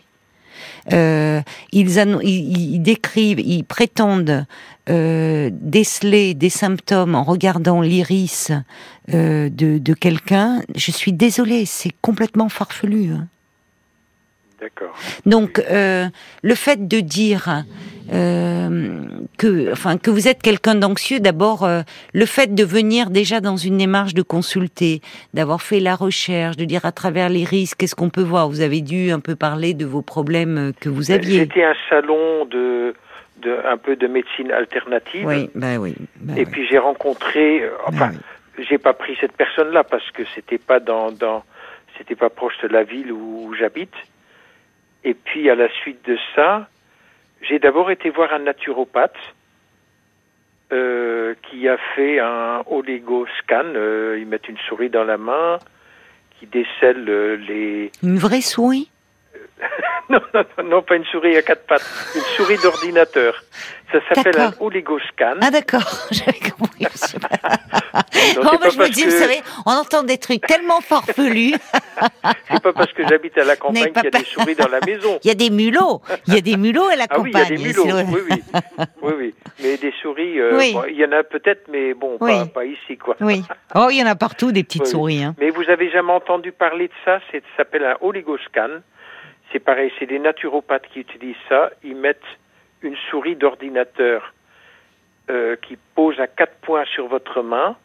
Euh, 0.94 1.42
ils, 1.74 1.98
ils, 2.24 2.80
décrivent, 2.80 3.42
ils 3.42 3.66
prétendent 3.66 4.46
euh, 4.90 5.50
déceler 5.52 6.34
des 6.34 6.50
symptômes 6.50 7.14
en 7.14 7.24
regardant 7.24 7.82
l'iris 7.82 8.54
de, 9.10 9.50
de 9.50 9.94
quelqu'un. 9.94 10.62
Je 10.76 10.92
suis 10.92 11.12
désolée, 11.12 11.66
c'est 11.66 11.92
complètement 12.02 12.48
farfelu. 12.48 13.12
Hein. 13.12 13.28
D'accord. 14.62 14.96
Donc, 15.26 15.62
le 15.70 16.56
fait 16.56 16.88
de 16.88 17.02
dire 17.02 17.66
euh, 18.12 19.06
que, 19.38 19.72
enfin, 19.72 19.98
que 19.98 20.10
vous 20.10 20.28
êtes 20.28 20.42
quelqu'un 20.42 20.76
d'anxieux, 20.76 21.20
d'abord, 21.20 21.64
euh, 21.64 21.82
le 22.14 22.26
fait 22.26 22.54
de 22.54 22.64
venir 22.64 23.10
déjà 23.10 23.40
dans 23.40 23.58
une 23.58 23.78
démarche 23.78 24.14
de 24.14 24.22
consulter, 24.22 25.02
d'avoir 25.34 25.62
fait 25.62 25.80
la 25.80 25.96
recherche, 25.96 26.58
de 26.58 26.66
dire 26.66 26.86
à 26.86 26.92
travers 26.92 27.30
les 27.30 27.44
risques, 27.44 27.78
qu'est-ce 27.78 27.96
qu'on 27.96 28.10
peut 28.10 28.24
voir? 28.24 28.50
Vous 28.50 28.62
avez 28.62 28.82
dû 28.82 29.12
un 29.12 29.20
peu 29.20 29.36
parler 29.36 29.74
de 29.74 29.86
vos 29.86 30.02
problèmes 30.02 30.74
que 30.80 30.90
vous 30.90 31.12
aviez. 31.12 31.40
C'était 31.40 31.64
un 31.64 31.76
salon 31.90 32.46
de, 32.46 32.94
de, 33.42 33.58
un 33.66 33.78
peu 33.78 33.96
de 33.96 34.08
médecine 34.08 34.52
alternative. 34.52 35.26
Oui, 35.26 35.50
bah 35.56 35.78
oui. 35.78 35.96
Bah 36.20 36.34
et 36.38 36.46
puis 36.46 36.68
j'ai 36.68 36.78
rencontré, 36.80 37.62
bah 37.62 37.84
enfin, 37.88 38.12
j'ai 38.58 38.78
pas 38.78 38.94
pris 38.94 39.16
cette 39.22 39.34
personne-là 39.34 39.84
parce 39.84 40.10
que 40.12 40.24
c'était 40.36 40.58
pas 40.58 40.80
dans, 40.80 41.12
dans 41.12 41.44
c'était 41.98 42.16
pas 42.16 42.30
proche 42.30 42.58
de 42.64 42.68
la 42.68 42.84
ville 42.84 43.12
où 43.12 43.54
j'habite. 43.58 43.94
Et 45.04 45.14
puis 45.14 45.50
à 45.50 45.56
la 45.56 45.70
suite 45.70 46.06
de 46.08 46.18
ça, 46.36 46.68
j'ai 47.44 47.60
d'abord 47.60 47.92
été 47.92 48.10
voir 48.10 48.34
un 48.34 48.40
naturopathe 48.40 49.16
euh, 50.72 51.36
qui 51.44 51.68
a 51.68 51.78
fait 51.96 52.20
un 52.20 52.64
oligoscan. 52.68 53.74
Euh, 53.76 54.18
ils 54.20 54.26
mettent 54.26 54.48
une 54.48 54.58
souris 54.70 54.90
dans 54.90 55.04
la 55.04 55.18
main 55.18 55.60
qui 56.40 56.48
décèle 56.48 57.06
euh, 57.08 57.36
les. 57.36 57.92
Une 58.02 58.18
vraie 58.18 58.42
souris? 58.42 58.90
non, 60.10 60.20
non, 60.34 60.44
non, 60.64 60.82
pas 60.82 60.96
une 60.96 61.06
souris 61.06 61.38
à 61.38 61.42
quatre 61.42 61.66
pattes, 61.66 61.86
une 62.16 62.22
souris 62.36 62.58
d'ordinateur. 62.58 63.44
Ça 63.92 64.00
s'appelle 64.16 64.40
un 64.40 64.54
oligoscan. 64.60 65.36
Ah 65.42 65.52
d'accord, 65.52 65.86
j'avais 66.12 66.40
compris. 66.40 66.86
non, 68.36 68.44
moi 68.44 68.70
je 68.70 68.80
me 68.80 68.90
dis, 68.90 69.04
vous 69.04 69.12
savez, 69.12 69.42
on 69.66 69.72
entend 69.72 70.04
des 70.04 70.18
trucs 70.18 70.46
tellement 70.48 70.82
farfelus. 70.82 71.54
c'est 72.52 72.64
pas 72.64 72.74
parce 72.74 72.92
que 72.94 73.08
j'habite 73.08 73.38
à 73.38 73.44
la 73.44 73.56
campagne 73.56 73.94
qu'il 73.94 74.04
y 74.04 74.08
a 74.08 74.12
des 74.12 74.26
souris 74.26 74.56
dans 74.56 74.68
la 74.68 74.80
maison. 74.82 75.20
Il 75.24 75.28
y 75.28 75.32
a 75.32 75.36
des 75.36 75.52
mulots, 75.52 76.02
il 76.28 76.34
y 76.34 76.38
a 76.38 76.42
des 76.42 76.58
mulots 76.58 76.88
à 76.88 76.96
la 76.96 77.08
campagne. 77.08 77.32
Ah 77.36 77.40
oui, 77.52 77.56
il 77.60 77.62
y 77.62 77.70
a 77.70 77.74
des 77.74 77.84
mulots, 77.84 77.86
oui, 78.12 78.22
oui. 78.32 78.44
oui, 79.04 79.14
oui. 79.18 79.36
Mais 79.62 79.78
des 79.78 79.94
souris, 80.02 80.40
euh, 80.40 80.64
il 80.90 80.98
y 80.98 81.06
en 81.06 81.12
a 81.12 81.24
peut-être, 81.24 81.68
mais 81.70 81.94
bon, 81.94 82.18
pas, 82.18 82.46
pas, 82.48 82.66
ici, 82.66 82.98
quoi. 82.98 83.16
Oui. 83.22 83.44
Oh, 83.76 83.88
il 83.92 83.98
y 83.98 84.04
en 84.04 84.08
a 84.08 84.16
partout, 84.16 84.52
des 84.52 84.64
petites 84.64 84.88
souris. 84.88 85.24
Hein. 85.24 85.36
Mais 85.40 85.52
vous 85.52 85.70
avez 85.70 85.92
jamais 85.92 86.14
entendu 86.14 86.52
parler 86.52 86.88
de 86.88 86.94
ça 87.06 87.20
Ça 87.32 87.38
s'appelle 87.58 87.86
un 87.86 87.98
oligoscan. 88.02 88.82
C'est 89.54 89.60
pareil, 89.60 89.94
c'est 90.00 90.08
des 90.08 90.18
naturopathes 90.18 90.88
qui 90.88 91.02
utilisent 91.02 91.36
ça. 91.48 91.70
Ils 91.84 91.96
mettent 91.96 92.20
une 92.82 92.96
souris 93.10 93.36
d'ordinateur 93.36 94.34
euh, 95.30 95.56
qui 95.58 95.78
pose 95.94 96.20
à 96.20 96.26
quatre 96.26 96.56
points 96.62 96.86
sur 96.86 97.08
votre 97.08 97.44
main. 97.44 97.78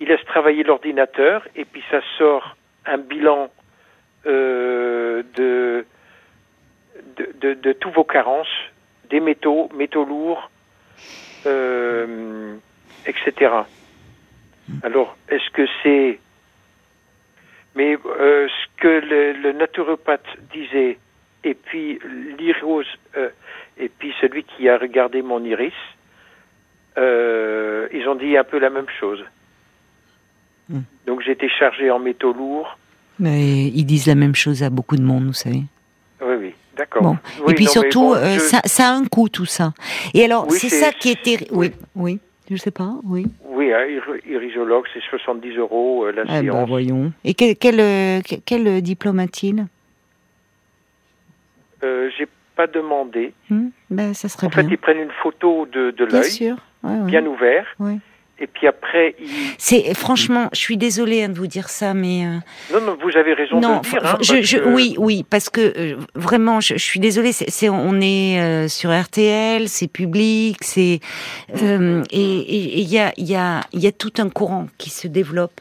Ils 0.00 0.08
laissent 0.08 0.24
travailler 0.24 0.64
l'ordinateur 0.64 1.46
et 1.54 1.66
puis 1.66 1.84
ça 1.90 2.00
sort 2.16 2.56
un 2.86 2.96
bilan 2.96 3.50
euh, 4.26 5.22
de, 5.34 5.84
de, 7.16 7.52
de, 7.52 7.72
tous 7.74 7.90
vos 7.90 8.04
carences, 8.04 8.48
des 9.10 9.20
métaux, 9.20 9.68
métaux 9.74 10.06
lourds, 10.06 10.50
euh, 11.44 12.56
etc. 13.04 13.52
Alors, 14.82 15.16
est-ce 15.28 15.50
que 15.50 15.66
c'est 15.82 16.18
mais 17.80 17.96
euh, 18.04 18.46
ce 18.46 18.82
que 18.82 18.88
le, 19.42 19.52
naturopathe 19.52 20.26
disait, 20.52 20.98
et 21.44 21.54
puis 21.54 21.98
l'iris, 22.38 22.86
euh, 23.16 23.30
et 23.78 23.88
puis 23.88 24.12
celui 24.20 24.44
qui 24.44 24.68
a 24.68 24.76
regardé 24.76 25.22
mon 25.22 25.42
iris, 25.42 25.72
euh, 26.98 27.88
ils 27.90 28.06
ont 28.06 28.16
dit 28.16 28.36
un 28.36 28.44
peu 28.44 28.58
la 28.58 28.68
même 28.68 28.90
chose. 29.00 29.24
Hmm. 30.68 30.82
Donc 31.06 31.22
j'étais 31.22 31.48
chargé 31.48 31.90
en 31.90 31.98
métaux 31.98 32.34
lourds. 32.34 32.78
Mais 33.18 33.68
ils 33.68 33.84
disent 33.84 34.08
la 34.08 34.14
même 34.14 34.34
chose 34.34 34.62
à 34.62 34.68
beaucoup 34.68 34.96
de 34.96 35.02
monde, 35.02 35.24
vous 35.24 35.32
savez. 35.32 35.62
Oui, 36.20 36.34
oui, 36.38 36.54
d'accord. 36.76 37.16
et 37.48 37.54
puis 37.54 37.66
surtout, 37.66 38.14
ça, 38.14 38.60
ça, 38.66 38.90
a 38.90 38.92
un 38.92 39.06
coût 39.06 39.30
tout 39.30 39.46
ça. 39.46 39.72
Et 40.12 40.22
alors, 40.22 40.50
c'est 40.50 40.68
ça 40.68 40.92
qui 40.92 41.10
était. 41.10 41.46
Oui, 41.50 41.72
oui. 41.94 42.20
Je 42.50 42.56
sais 42.56 42.72
pas, 42.72 42.94
oui. 43.04 43.26
Oui, 43.44 43.72
hein, 43.72 43.86
irisologue, 44.26 44.84
c'est 44.92 45.02
70 45.08 45.56
euros 45.56 46.06
euh, 46.06 46.10
la 46.12 46.22
eh 46.40 46.42
ben, 46.42 46.64
voyons. 46.64 47.12
Et 47.24 47.34
quel, 47.34 47.54
quel, 47.56 47.78
euh, 47.78 48.20
quel 48.44 48.82
diplôme 48.82 49.20
a-t-il? 49.20 49.66
Euh, 51.84 52.10
J'ai 52.18 52.26
pas 52.56 52.66
demandé. 52.66 53.32
Hmm, 53.48 53.68
ben, 53.88 54.14
ça 54.14 54.28
serait 54.28 54.48
en 54.48 54.50
fait, 54.50 54.66
ils 54.68 54.78
prennent 54.78 54.98
une 54.98 55.12
photo 55.22 55.66
de, 55.66 55.92
de 55.92 56.04
l'œil, 56.04 56.56
bien 57.06 57.24
ouvert. 57.24 57.66
Oui. 57.78 58.00
Et 58.42 58.46
puis 58.46 58.66
après, 58.66 59.14
il... 59.20 59.28
c'est 59.58 59.92
franchement, 59.94 60.48
je 60.52 60.58
suis 60.58 60.78
désolée 60.78 61.22
hein, 61.24 61.28
de 61.28 61.36
vous 61.36 61.46
dire 61.46 61.68
ça, 61.68 61.92
mais 61.92 62.24
euh, 62.24 62.38
non, 62.72 62.80
non, 62.80 62.98
vous 63.00 63.14
avez 63.16 63.34
raison 63.34 63.60
non, 63.60 63.80
de 63.80 63.86
le 63.86 63.90
dire. 63.90 64.00
Hein, 64.02 64.18
je, 64.22 64.58
Oui, 64.64 64.94
oui, 64.98 65.26
parce 65.28 65.50
que 65.50 65.60
euh, 65.60 65.96
vraiment, 66.14 66.58
je, 66.60 66.76
suis 66.76 67.00
désolée. 67.00 67.32
C'est, 67.32 67.68
on 67.68 68.00
est 68.00 68.40
euh, 68.40 68.68
sur 68.68 68.98
RTL, 68.98 69.68
c'est 69.68 69.88
public, 69.88 70.56
c'est 70.62 71.00
et 71.52 72.10
il 72.12 72.88
y 72.88 72.98
a, 72.98 73.12
y 73.18 73.34
a, 73.34 73.60
il 73.74 73.80
y 73.80 73.86
a 73.86 73.92
tout 73.92 74.12
un 74.18 74.30
courant 74.30 74.68
qui 74.78 74.88
se 74.88 75.06
développe. 75.06 75.60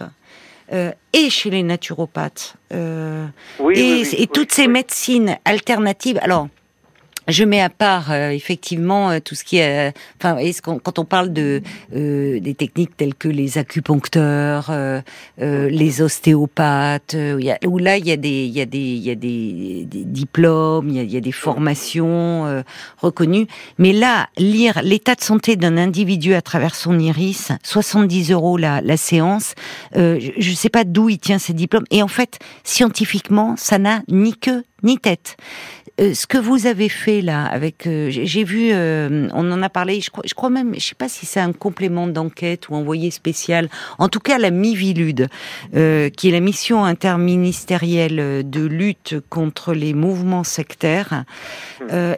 et 0.72 1.30
chez 1.30 1.50
les 1.50 1.64
naturopathes, 1.64 2.56
oui, 3.60 3.74
et, 3.76 4.24
et 4.24 4.28
toutes 4.28 4.54
ces 4.54 4.68
médecines 4.68 5.38
alternatives. 5.44 6.20
Alors, 6.22 6.48
je 7.30 7.44
mets 7.44 7.62
à 7.62 7.70
part 7.70 8.12
euh, 8.12 8.30
effectivement 8.30 9.12
euh, 9.12 9.20
tout 9.24 9.36
ce 9.36 9.44
qui 9.44 9.58
est, 9.58 9.90
euh, 9.90 9.92
enfin, 10.22 10.38
quand 10.84 11.00
on 11.00 11.06
parle 11.06 11.34
de 11.34 11.62
des 11.92 12.56
techniques 12.58 12.96
telles 12.98 13.16
que 13.16 13.28
les 13.28 13.58
acupuncteurs, 13.58 14.72
les 15.38 16.02
ostéopathes, 16.02 17.16
où, 17.66 17.78
là 17.78 17.98
il 17.98 18.08
y 18.08 18.12
a 18.12 18.18
des, 18.18 18.46
il 18.46 18.52
y 18.52 18.62
a 18.62 18.66
des, 18.66 18.78
il 18.78 19.04
y 19.04 19.12
a 19.12 19.16
des, 19.16 19.86
diplômes, 19.86 20.90
il 20.90 20.96
y 20.96 21.00
a, 21.00 21.04
y 21.04 21.18
a, 21.18 21.22
des 21.22 21.32
formations 21.32 22.64
reconnues. 22.98 23.48
Mais 23.78 23.94
là, 23.94 24.28
lire 24.38 24.80
l'état 24.84 25.16
de 25.16 25.22
santé 25.22 25.56
d'un 25.56 25.78
individu 25.78 26.34
à 26.34 26.42
travers 26.42 26.76
son 26.76 26.98
iris, 27.00 27.52
70 27.64 28.32
euros 28.32 28.58
la, 28.58 28.82
la 28.82 28.98
séance, 28.98 29.54
je 29.94 30.50
ne 30.50 30.56
sais 30.56 30.70
pas 30.70 30.84
d'où 30.84 31.10
il 31.10 31.20
tient 31.20 31.40
ces 31.40 31.54
diplômes. 31.54 31.86
Et 31.92 32.04
en 32.04 32.08
fait, 32.08 32.40
scientifiquement, 32.64 33.56
ça 33.58 33.78
n'a 33.78 34.02
ni 34.08 34.36
queue 34.36 34.64
ni 34.84 34.98
tête. 34.98 35.38
Euh, 36.00 36.14
ce 36.14 36.28
que 36.28 36.38
vous 36.38 36.66
avez 36.66 36.88
fait 36.88 37.22
là, 37.22 37.46
avec, 37.46 37.86
euh, 37.86 38.10
j'ai 38.10 38.44
vu, 38.44 38.70
euh, 38.72 39.28
on 39.34 39.52
en 39.52 39.62
a 39.62 39.70
parlé, 39.70 40.00
je 40.02 40.34
crois, 40.34 40.50
même, 40.50 40.74
je 40.76 40.80
sais 40.80 40.96
pas 40.96 41.10
si 41.10 41.26
c'est 41.26 41.40
un 41.40 41.52
complément 41.52 42.08
d'enquête 42.08 42.70
ou 42.70 42.76
envoyé 42.76 43.12
spécial. 43.12 43.70
En 43.98 44.08
tout 44.08 44.20
cas, 44.20 44.38
la 44.38 44.52
MIVILUD, 44.52 45.28
qui 45.72 46.30
est 46.30 46.32
la 46.32 46.40
mission 46.40 46.86
interministérielle 46.86 48.50
de 48.50 48.66
lutte 48.66 49.16
contre 49.30 49.74
les 49.74 49.94
mouvements 49.94 50.44
sectaires, 50.44 51.26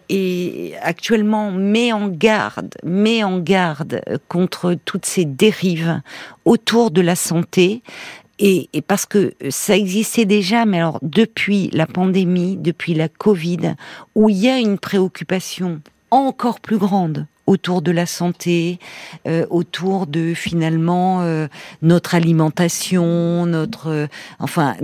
et 0.09 0.73
actuellement 0.81 1.51
met 1.51 1.91
en 1.93 2.07
garde, 2.07 2.75
met 2.83 3.23
en 3.23 3.39
garde 3.39 4.01
contre 4.27 4.75
toutes 4.85 5.05
ces 5.05 5.25
dérives 5.25 6.01
autour 6.45 6.91
de 6.91 7.01
la 7.01 7.15
santé 7.15 7.81
et, 8.41 8.81
parce 8.87 9.05
que 9.05 9.33
ça 9.49 9.77
existait 9.77 10.25
déjà, 10.25 10.65
mais 10.65 10.77
alors 10.77 10.99
depuis 11.03 11.69
la 11.73 11.85
pandémie, 11.85 12.57
depuis 12.57 12.95
la 12.95 13.07
Covid, 13.07 13.75
où 14.15 14.29
il 14.29 14.37
y 14.37 14.49
a 14.49 14.57
une 14.57 14.79
préoccupation 14.79 15.79
encore 16.09 16.59
plus 16.59 16.77
grande 16.77 17.27
autour 17.45 17.81
de 17.81 17.91
la 17.91 18.05
santé, 18.05 18.79
euh, 19.27 19.45
autour 19.49 20.07
de 20.07 20.33
finalement 20.33 21.21
euh, 21.21 21.47
notre 21.81 22.15
alimentation, 22.15 23.45
notre 23.45 23.87
euh, 23.87 24.07
enfin 24.39 24.75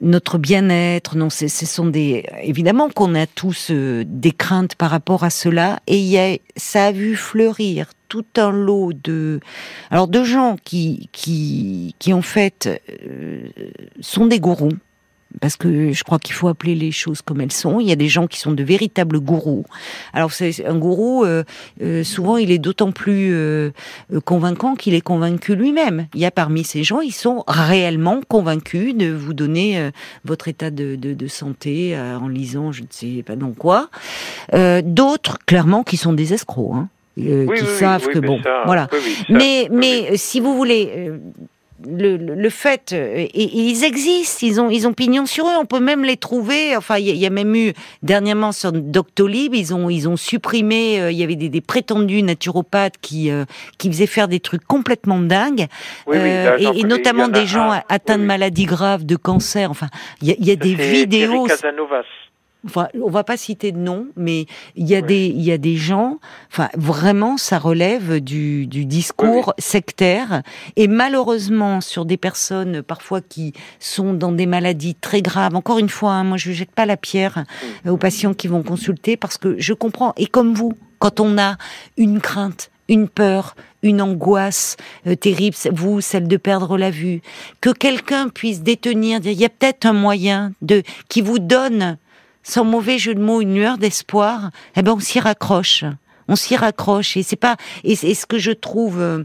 notre 0.00 0.38
bien-être. 0.38 1.16
Non, 1.16 1.30
ce 1.30 1.48
sont 1.48 1.86
des 1.86 2.24
évidemment 2.42 2.88
qu'on 2.88 3.14
a 3.14 3.26
tous 3.26 3.70
des 3.70 4.32
craintes 4.32 4.74
par 4.74 4.90
rapport 4.90 5.24
à 5.24 5.30
cela, 5.30 5.80
et 5.86 5.98
y 5.98 6.18
a, 6.18 6.38
ça 6.56 6.86
a 6.86 6.92
vu 6.92 7.14
fleurir 7.16 7.90
tout 8.08 8.26
un 8.36 8.50
lot 8.50 8.92
de 8.92 9.40
alors 9.90 10.08
de 10.08 10.24
gens 10.24 10.56
qui 10.62 11.08
qui 11.12 11.94
qui 11.98 12.12
en 12.12 12.22
fait 12.22 12.82
sont 14.00 14.26
des 14.26 14.40
gourous 14.40 14.72
parce 15.40 15.56
que 15.56 15.92
je 15.92 16.04
crois 16.04 16.18
qu'il 16.18 16.34
faut 16.34 16.48
appeler 16.48 16.74
les 16.74 16.90
choses 16.90 17.22
comme 17.22 17.40
elles 17.40 17.52
sont. 17.52 17.80
Il 17.80 17.88
y 17.88 17.92
a 17.92 17.96
des 17.96 18.08
gens 18.08 18.26
qui 18.26 18.38
sont 18.38 18.52
de 18.52 18.62
véritables 18.62 19.20
gourous. 19.20 19.64
Alors 20.12 20.32
c'est 20.32 20.64
un 20.66 20.76
gourou, 20.76 21.24
euh, 21.24 21.44
euh, 21.82 22.02
souvent 22.02 22.36
il 22.36 22.50
est 22.50 22.58
d'autant 22.58 22.92
plus 22.92 23.32
euh, 23.32 23.70
convaincant 24.24 24.74
qu'il 24.74 24.94
est 24.94 25.00
convaincu 25.00 25.54
lui-même. 25.54 26.08
Il 26.14 26.20
y 26.20 26.24
a 26.24 26.30
parmi 26.30 26.64
ces 26.64 26.82
gens, 26.82 27.00
ils 27.00 27.12
sont 27.12 27.44
réellement 27.46 28.20
convaincus 28.26 28.96
de 28.96 29.10
vous 29.10 29.34
donner 29.34 29.90
votre 30.24 30.48
état 30.48 30.70
de, 30.70 30.96
de, 30.96 31.14
de 31.14 31.26
santé 31.26 31.96
en 31.96 32.28
lisant 32.28 32.72
je 32.72 32.82
ne 32.82 32.86
sais 32.90 33.22
pas 33.22 33.36
dans 33.36 33.52
quoi. 33.52 33.90
D'autres, 34.52 35.38
clairement, 35.46 35.84
qui 35.84 35.96
sont 35.96 36.12
des 36.12 36.32
escrocs. 36.34 36.74
Hein. 36.74 36.88
Qui 37.18 37.66
savent 37.66 38.06
que 38.08 38.18
bon, 38.18 38.40
voilà. 38.64 38.88
mais 39.28 39.68
mais 39.70 40.16
si 40.16 40.40
vous 40.40 40.54
voulez, 40.54 41.10
le, 41.86 42.16
le, 42.16 42.50
fait, 42.50 42.92
euh, 42.92 43.14
et, 43.16 43.30
ils 43.34 43.84
existent, 43.84 44.46
ils 44.46 44.60
ont, 44.60 44.70
ils 44.70 44.86
ont 44.88 44.92
pignon 44.92 45.26
sur 45.26 45.46
eux. 45.46 45.56
On 45.60 45.64
peut 45.64 45.80
même 45.80 46.04
les 46.04 46.16
trouver. 46.16 46.76
Enfin, 46.76 46.98
il 46.98 47.16
y, 47.16 47.26
a 47.26 47.30
même 47.30 47.54
eu 47.54 47.72
dernièrement 48.02 48.52
sur 48.52 48.72
Doctolib, 48.72 49.54
ils 49.54 49.74
ont, 49.74 49.88
ils 49.88 50.08
ont 50.08 50.16
supprimé. 50.16 51.00
Euh, 51.00 51.12
il 51.12 51.18
y 51.18 51.22
avait 51.22 51.36
des, 51.36 51.48
des, 51.48 51.60
prétendus 51.60 52.22
naturopathes 52.22 52.98
qui, 53.00 53.30
euh, 53.30 53.44
qui 53.78 53.88
faisaient 53.88 54.06
faire 54.06 54.28
des 54.28 54.40
trucs 54.40 54.64
complètement 54.64 55.20
dingues, 55.20 55.66
et, 56.12 56.84
notamment 56.84 57.28
des 57.28 57.46
gens 57.46 57.70
atteints 57.88 58.18
de 58.18 58.24
maladies 58.24 58.66
graves, 58.66 59.06
de 59.06 59.16
cancer. 59.16 59.70
Enfin, 59.70 59.88
il 60.22 60.28
y 60.28 60.32
a, 60.32 60.34
y 60.38 60.50
a 60.50 60.56
des 60.56 60.74
vidéos. 60.74 61.46
Enfin, 62.68 62.88
on 63.02 63.10
va 63.10 63.24
pas 63.24 63.36
citer 63.36 63.72
de 63.72 63.78
nom, 63.78 64.06
mais 64.16 64.46
il 64.76 64.86
y 64.86 64.94
a 64.94 65.00
des 65.00 65.26
il 65.26 65.42
y 65.42 65.52
a 65.52 65.58
des 65.58 65.76
gens. 65.76 66.18
Enfin, 66.52 66.68
vraiment, 66.76 67.36
ça 67.36 67.58
relève 67.58 68.20
du, 68.20 68.66
du 68.66 68.84
discours 68.84 69.54
sectaire 69.58 70.42
et 70.76 70.86
malheureusement 70.88 71.80
sur 71.80 72.04
des 72.04 72.16
personnes 72.16 72.82
parfois 72.82 73.20
qui 73.20 73.54
sont 73.80 74.12
dans 74.14 74.32
des 74.32 74.46
maladies 74.46 74.94
très 74.94 75.22
graves. 75.22 75.54
Encore 75.54 75.78
une 75.78 75.88
fois, 75.88 76.12
hein, 76.12 76.24
moi 76.24 76.36
je 76.36 76.52
jette 76.52 76.72
pas 76.72 76.86
la 76.86 76.96
pierre 76.96 77.44
aux 77.86 77.96
patients 77.96 78.34
qui 78.34 78.48
vont 78.48 78.62
consulter 78.62 79.16
parce 79.16 79.38
que 79.38 79.56
je 79.58 79.72
comprends. 79.72 80.12
Et 80.16 80.26
comme 80.26 80.54
vous, 80.54 80.74
quand 80.98 81.20
on 81.20 81.38
a 81.38 81.56
une 81.96 82.20
crainte, 82.20 82.70
une 82.88 83.08
peur, 83.08 83.54
une 83.82 84.02
angoisse 84.02 84.76
euh, 85.06 85.14
terrible, 85.14 85.56
vous, 85.72 86.00
celle 86.00 86.26
de 86.26 86.36
perdre 86.36 86.76
la 86.78 86.90
vue, 86.90 87.20
que 87.60 87.70
quelqu'un 87.70 88.28
puisse 88.28 88.62
détenir, 88.62 89.20
dire, 89.20 89.32
il 89.32 89.40
y 89.40 89.44
a 89.44 89.50
peut-être 89.50 89.86
un 89.86 89.92
moyen 89.92 90.52
de 90.62 90.82
qui 91.08 91.20
vous 91.20 91.38
donne 91.38 91.98
sans 92.48 92.64
mauvais 92.64 92.98
jeu 92.98 93.14
de 93.14 93.20
mots, 93.20 93.42
une 93.42 93.54
lueur 93.54 93.78
d'espoir, 93.78 94.50
eh 94.74 94.82
ben 94.82 94.92
on 94.92 95.00
s'y 95.00 95.20
raccroche. 95.20 95.84
On 96.28 96.36
s'y 96.36 96.56
raccroche 96.56 97.16
et 97.16 97.22
c'est 97.22 97.36
pas 97.36 97.56
et, 97.84 97.94
ce 97.94 98.26
que 98.26 98.38
je 98.38 98.52
trouve 98.52 99.00
euh, 99.00 99.24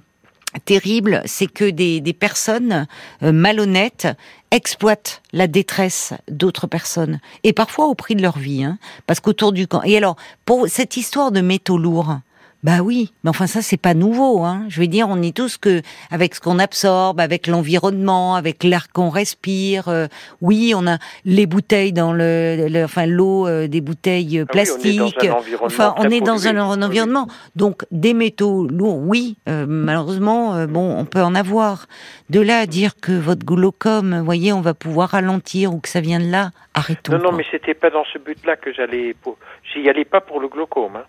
terrible, 0.65 1.21
c'est 1.25 1.47
que 1.47 1.69
des, 1.69 2.01
des 2.01 2.13
personnes 2.13 2.85
euh, 3.23 3.31
malhonnêtes 3.31 4.07
exploitent 4.51 5.21
la 5.31 5.47
détresse 5.47 6.13
d'autres 6.29 6.67
personnes 6.67 7.19
et 7.43 7.53
parfois 7.53 7.87
au 7.87 7.95
prix 7.95 8.15
de 8.15 8.21
leur 8.21 8.37
vie, 8.37 8.63
hein, 8.63 8.77
parce 9.07 9.19
qu'autour 9.19 9.53
du 9.53 9.67
camp. 9.67 9.81
Et 9.83 9.97
alors 9.97 10.17
pour 10.45 10.67
cette 10.67 10.97
histoire 10.97 11.31
de 11.31 11.41
métaux 11.41 11.77
lourds, 11.77 12.19
bah 12.63 12.79
oui, 12.81 13.11
mais 13.23 13.29
enfin 13.29 13.45
ça 13.45 13.61
c'est 13.61 13.77
pas 13.77 13.93
nouveau. 13.93 14.43
Hein. 14.43 14.65
Je 14.69 14.79
veux 14.79 14.87
dire, 14.87 15.07
on 15.09 15.21
est 15.21 15.35
tous 15.35 15.57
que 15.57 15.81
avec 16.11 16.33
ce 16.33 16.39
qu'on 16.39 16.59
absorbe, 16.59 17.19
avec 17.19 17.47
l'environnement, 17.47 18.35
avec 18.35 18.63
l'air 18.63 18.87
qu'on 18.93 19.09
respire. 19.09 19.89
Euh, 19.89 20.07
oui, 20.41 20.73
on 20.73 20.87
a 20.87 20.97
les 21.25 21.45
bouteilles 21.45 21.91
dans 21.91 22.13
le, 22.13 22.83
enfin 22.85 23.05
l'eau 23.05 23.47
euh, 23.47 23.67
des 23.67 23.81
bouteilles 23.81 24.39
ah 24.39 24.45
plastiques. 24.45 25.29
enfin, 25.61 25.93
on 25.97 26.09
est 26.09 26.21
dans 26.21 26.47
un, 26.47 26.57
environnement. 26.57 27.27
Donc 27.57 27.83
des 27.91 28.13
métaux 28.13 28.65
lourds, 28.67 28.99
oui. 28.99 29.35
Euh, 29.49 29.65
malheureusement, 29.67 30.65
bon, 30.65 30.97
on 30.97 31.05
peut 31.05 31.21
en 31.21 31.35
avoir. 31.35 31.87
De 32.29 32.39
là 32.39 32.59
à 32.59 32.65
dire 32.65 32.95
que 32.95 33.11
votre 33.11 33.45
glaucome, 33.45 34.21
voyez, 34.21 34.53
on 34.53 34.61
va 34.61 34.73
pouvoir 34.73 35.09
ralentir 35.09 35.73
ou 35.73 35.79
que 35.79 35.89
ça 35.89 35.99
vient 35.99 36.19
de 36.19 36.31
là, 36.31 36.51
arrêtons. 36.73 37.11
Non, 37.11 37.19
non, 37.19 37.31
mais 37.33 37.45
c'était 37.51 37.73
pas 37.73 37.89
dans 37.89 38.05
ce 38.05 38.17
but-là 38.17 38.55
que 38.55 38.71
j'allais. 38.73 39.13
Pour... 39.21 39.37
J'y 39.63 39.87
allais 39.89 40.05
pas 40.05 40.21
pour 40.21 40.39
le 40.39 40.47
glaucome. 40.47 40.95
Hein. 40.95 41.03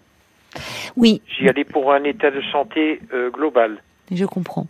Oui. 0.97 1.23
J'y 1.29 1.49
allais 1.49 1.65
pour 1.65 1.93
un 1.93 2.05
état 2.05 2.31
de 2.31 2.43
santé 2.53 3.01
euh, 3.13 3.31
global. 3.31 3.83
Je 4.11 4.25
comprends. 4.25 4.67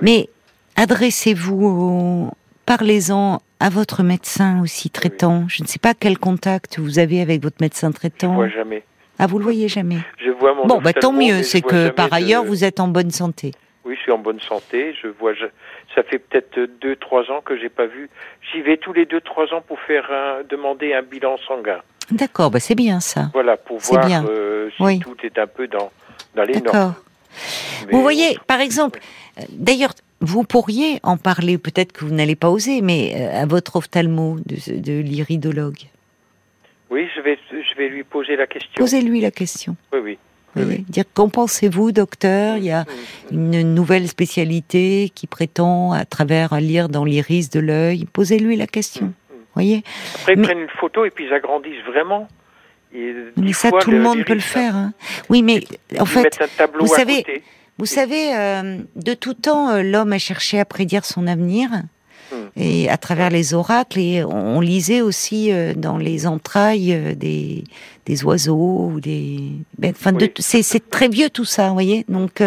Mais 0.00 0.28
adressez-vous, 0.76 2.30
parlez-en 2.66 3.40
à 3.60 3.68
votre 3.68 4.02
médecin 4.02 4.60
aussi 4.60 4.90
traitant. 4.90 5.44
Je 5.48 5.62
ne 5.62 5.68
sais 5.68 5.78
pas 5.78 5.94
quel 5.94 6.18
contact 6.18 6.78
vous 6.78 6.98
avez 6.98 7.20
avec 7.20 7.42
votre 7.42 7.58
médecin 7.60 7.92
traitant. 7.92 8.28
Je 8.28 8.32
ne 8.32 8.34
vois 8.34 8.48
jamais. 8.48 8.82
Ah, 9.18 9.26
vous 9.26 9.38
le 9.38 9.44
voyez 9.44 9.68
jamais. 9.68 9.98
Je 10.18 10.30
vois 10.30 10.54
mon. 10.54 10.66
Bon, 10.66 10.80
bah, 10.80 10.92
tant 10.92 11.12
mieux. 11.12 11.42
C'est 11.42 11.60
que 11.60 11.90
par 11.90 12.12
ailleurs 12.12 12.44
vous 12.44 12.64
êtes 12.64 12.80
en 12.80 12.88
bonne 12.88 13.10
santé. 13.10 13.52
Oui, 13.84 13.94
je 13.96 14.00
suis 14.00 14.12
en 14.12 14.18
bonne 14.18 14.40
santé. 14.40 14.94
Je 15.00 15.08
vois. 15.08 15.32
Ça 15.94 16.02
fait 16.02 16.18
peut-être 16.18 16.58
deux, 16.80 16.96
trois 16.96 17.30
ans 17.30 17.40
que 17.40 17.56
j'ai 17.56 17.68
pas 17.68 17.86
vu. 17.86 18.08
J'y 18.52 18.62
vais 18.62 18.76
tous 18.76 18.92
les 18.92 19.06
deux, 19.06 19.20
trois 19.20 19.52
ans 19.54 19.60
pour 19.60 19.78
faire 19.80 20.10
un, 20.10 20.42
demander 20.48 20.94
un 20.94 21.02
bilan 21.02 21.36
sanguin. 21.46 21.80
D'accord, 22.10 22.50
bah 22.50 22.60
c'est 22.60 22.74
bien 22.74 23.00
ça. 23.00 23.30
Voilà, 23.32 23.56
pour 23.56 23.78
voir 23.78 24.24
euh, 24.28 24.68
si 24.76 24.98
tout 25.00 25.16
est 25.22 25.38
un 25.38 25.46
peu 25.46 25.66
dans, 25.68 25.90
dans 26.34 26.44
les 26.44 26.60
normes. 26.60 26.94
Vous 27.90 28.02
voyez, 28.02 28.38
par 28.46 28.60
exemple, 28.60 29.00
euh, 29.38 29.42
d'ailleurs, 29.50 29.94
vous 30.20 30.44
pourriez 30.44 31.00
en 31.02 31.16
parler, 31.16 31.58
peut-être 31.58 31.92
que 31.92 32.04
vous 32.04 32.14
n'allez 32.14 32.36
pas 32.36 32.50
oser, 32.50 32.80
mais 32.80 33.12
euh, 33.14 33.42
à 33.42 33.46
votre 33.46 33.76
ophtalmo 33.76 34.38
de, 34.46 34.78
de 34.78 35.00
l'iridologue. 35.00 35.78
Oui, 36.90 37.08
je 37.16 37.20
vais, 37.22 37.38
je 37.50 37.78
vais 37.78 37.88
lui 37.88 38.04
poser 38.04 38.36
la 38.36 38.46
question. 38.46 38.70
Posez-lui 38.76 39.20
la 39.20 39.30
question. 39.30 39.76
Oui, 39.92 40.00
oui. 40.02 40.18
Oui, 40.54 40.84
Dire 40.88 41.04
qu'en 41.14 41.30
pensez-vous, 41.30 41.92
docteur? 41.92 42.58
Il 42.58 42.64
y 42.64 42.70
a 42.72 42.84
une 43.30 43.74
nouvelle 43.74 44.06
spécialité 44.06 45.10
qui 45.14 45.26
prétend, 45.26 45.92
à 45.92 46.04
travers 46.04 46.60
lire 46.60 46.90
dans 46.90 47.06
l'iris 47.06 47.48
de 47.48 47.58
l'œil. 47.58 48.04
Posez-lui 48.12 48.56
la 48.56 48.66
question 48.66 49.14
voyez 49.54 49.82
Après, 50.14 50.34
ils 50.34 50.42
prennent 50.42 50.60
une 50.60 50.68
photo 50.68 51.04
et 51.04 51.10
puis 51.10 51.26
ils 51.26 51.32
agrandissent 51.32 51.84
vraiment. 51.86 52.28
mais 52.92 53.52
ça, 53.52 53.70
tout 53.80 53.90
le 53.90 54.00
monde 54.00 54.24
peut 54.24 54.34
le 54.34 54.40
faire. 54.40 54.74
Hein. 54.74 54.92
Oui, 55.28 55.42
mais 55.42 55.64
en 55.98 56.06
fait, 56.06 56.38
vous 56.78 56.86
savez, 56.86 57.24
vous 57.78 57.86
savez, 57.86 58.34
euh, 58.34 58.78
de 58.96 59.14
tout 59.14 59.34
temps, 59.34 59.70
euh, 59.70 59.82
l'homme 59.82 60.12
a 60.12 60.18
cherché 60.18 60.60
à 60.60 60.64
prédire 60.64 61.04
son 61.04 61.26
avenir. 61.26 61.68
Hmm. 62.30 62.36
Et 62.56 62.88
à 62.88 62.96
travers 62.96 63.28
les 63.28 63.54
oracles, 63.54 63.98
et 63.98 64.24
on, 64.24 64.60
lisait 64.60 65.00
aussi 65.00 65.52
euh, 65.52 65.74
dans 65.74 65.98
les 65.98 66.26
entrailles 66.26 67.16
des, 67.16 67.64
des 68.06 68.24
oiseaux 68.24 68.90
ou 68.92 69.00
des. 69.00 69.40
Ben, 69.78 69.92
enfin, 69.96 70.12
c'est 70.38 70.90
très 70.90 71.08
vieux 71.08 71.28
tout 71.28 71.44
ça, 71.44 71.68
vous 71.68 71.74
voyez. 71.74 72.04
Donc, 72.08 72.40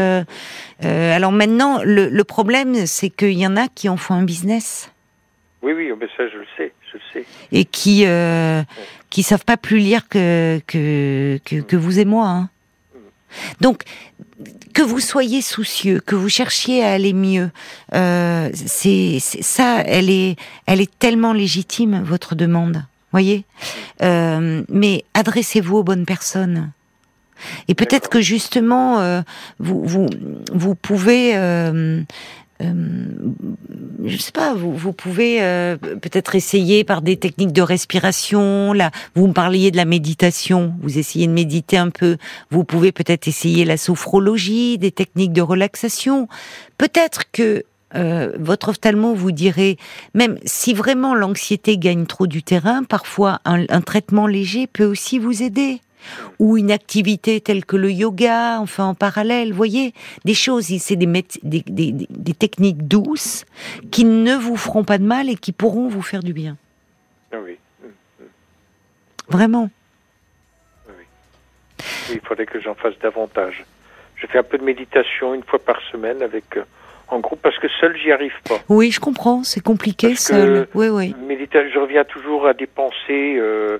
alors 0.81 1.31
maintenant, 1.31 1.81
le, 1.83 2.07
le 2.07 2.23
problème, 2.23 2.85
c'est 2.85 3.09
qu'il 3.09 3.37
y 3.37 3.45
en 3.45 3.57
a 3.57 3.67
qui 3.67 3.89
en 3.89 3.97
font 3.97 4.13
un 4.13 4.23
business. 4.23 4.89
Oui, 5.65 5.73
oui, 5.73 5.91
mais 5.99 6.07
ça, 6.15 6.27
je 6.29 6.37
le 6.37 6.45
sais. 6.55 7.25
Et 7.51 7.65
qui 7.65 8.05
euh, 8.05 8.61
qui 9.09 9.23
savent 9.23 9.43
pas 9.43 9.57
plus 9.57 9.79
lire 9.79 10.07
que 10.07 10.61
que, 10.67 11.39
que, 11.39 11.75
vous 11.75 11.97
et 11.97 12.05
moi. 12.05 12.27
Hein. 12.27 12.49
Donc, 13.61 13.81
que 14.75 14.83
vous 14.83 14.99
soyez 14.99 15.41
soucieux, 15.41 16.01
que 16.05 16.13
vous 16.13 16.29
cherchiez 16.29 16.83
à 16.83 16.91
aller 16.91 17.13
mieux, 17.13 17.49
euh, 17.95 18.51
c'est 18.53 19.17
ça, 19.19 19.81
elle 19.87 20.11
est, 20.11 20.35
elle 20.67 20.81
est 20.81 20.99
tellement 20.99 21.33
légitime 21.33 22.03
votre 22.03 22.35
demande, 22.35 22.85
voyez. 23.11 23.43
Euh, 24.03 24.61
mais 24.69 25.03
adressez-vous 25.15 25.77
aux 25.77 25.83
bonnes 25.83 26.05
personnes. 26.05 26.71
Et 27.67 27.73
peut-être 27.73 28.07
que 28.07 28.21
justement, 28.21 28.99
euh, 28.99 29.21
vous, 29.57 29.83
vous, 29.83 30.09
vous 30.53 30.75
pouvez 30.75 31.33
euh, 32.61 32.73
je 34.05 34.17
sais 34.17 34.31
pas, 34.31 34.53
vous, 34.53 34.73
vous 34.73 34.93
pouvez 34.93 35.41
euh, 35.41 35.77
peut-être 35.77 36.35
essayer 36.35 36.83
par 36.83 37.01
des 37.01 37.17
techniques 37.17 37.51
de 37.51 37.61
respiration. 37.61 38.71
Là, 38.73 38.91
vous 39.15 39.27
me 39.27 39.33
parliez 39.33 39.71
de 39.71 39.77
la 39.77 39.85
méditation. 39.85 40.73
Vous 40.81 40.97
essayez 40.97 41.27
de 41.27 41.33
méditer 41.33 41.77
un 41.77 41.89
peu. 41.89 42.17
Vous 42.51 42.63
pouvez 42.63 42.91
peut-être 42.91 43.27
essayer 43.27 43.65
la 43.65 43.77
sophrologie, 43.77 44.77
des 44.77 44.91
techniques 44.91 45.33
de 45.33 45.41
relaxation. 45.41 46.27
Peut-être 46.77 47.31
que 47.31 47.63
euh, 47.95 48.31
votre 48.39 48.69
ophtalmo 48.69 49.13
vous 49.13 49.31
dirait, 49.31 49.77
même 50.13 50.37
si 50.45 50.73
vraiment 50.73 51.15
l'anxiété 51.15 51.77
gagne 51.77 52.05
trop 52.05 52.27
du 52.27 52.43
terrain, 52.43 52.83
parfois 52.83 53.39
un, 53.45 53.65
un 53.69 53.81
traitement 53.81 54.27
léger 54.27 54.67
peut 54.67 54.85
aussi 54.85 55.19
vous 55.19 55.43
aider 55.43 55.81
ou 56.39 56.57
une 56.57 56.71
activité 56.71 57.41
telle 57.41 57.65
que 57.65 57.75
le 57.75 57.91
yoga, 57.91 58.59
enfin 58.59 58.85
en 58.85 58.95
parallèle, 58.95 59.49
vous 59.49 59.57
voyez, 59.57 59.93
des 60.23 60.33
choses, 60.33 60.65
c'est 60.79 60.95
des, 60.95 61.05
des, 61.43 61.63
des, 61.65 61.91
des, 61.91 62.33
techniques 62.33 62.87
douces 62.87 63.45
qui 63.91 64.05
ne 64.05 64.35
vous 64.35 64.57
feront 64.57 64.83
pas 64.83 64.97
de 64.97 65.05
mal 65.05 65.29
et 65.29 65.35
qui 65.35 65.51
pourront 65.51 65.87
vous 65.87 66.01
faire 66.01 66.21
du 66.21 66.33
bien. 66.33 66.57
Ah 67.31 67.37
oui. 67.43 67.57
Vraiment. 69.29 69.69
Oui. 70.87 71.05
Il 72.11 72.19
faudrait 72.21 72.45
que 72.45 72.59
j'en 72.59 72.75
fasse 72.75 72.97
davantage. 73.01 73.65
Je 74.15 74.27
fais 74.27 74.37
un 74.37 74.43
peu 74.43 74.57
de 74.57 74.63
méditation 74.63 75.33
une 75.33 75.43
fois 75.43 75.59
par 75.59 75.79
semaine 75.91 76.21
avec 76.21 76.57
euh, 76.57 76.63
en 77.07 77.19
groupe 77.19 77.39
parce 77.41 77.57
que 77.59 77.67
seul 77.79 77.97
j'y 77.97 78.11
arrive 78.11 78.33
pas. 78.47 78.59
Oui, 78.69 78.91
je 78.91 78.99
comprends, 78.99 79.43
c'est 79.43 79.61
compliqué 79.61 80.15
seul. 80.15 80.67
oui, 80.73 80.87
oui. 80.89 81.15
je 81.29 81.79
reviens 81.79 82.03
toujours 82.03 82.47
à 82.47 82.53
des 82.53 82.67
pensées, 82.67 83.37
euh, 83.37 83.79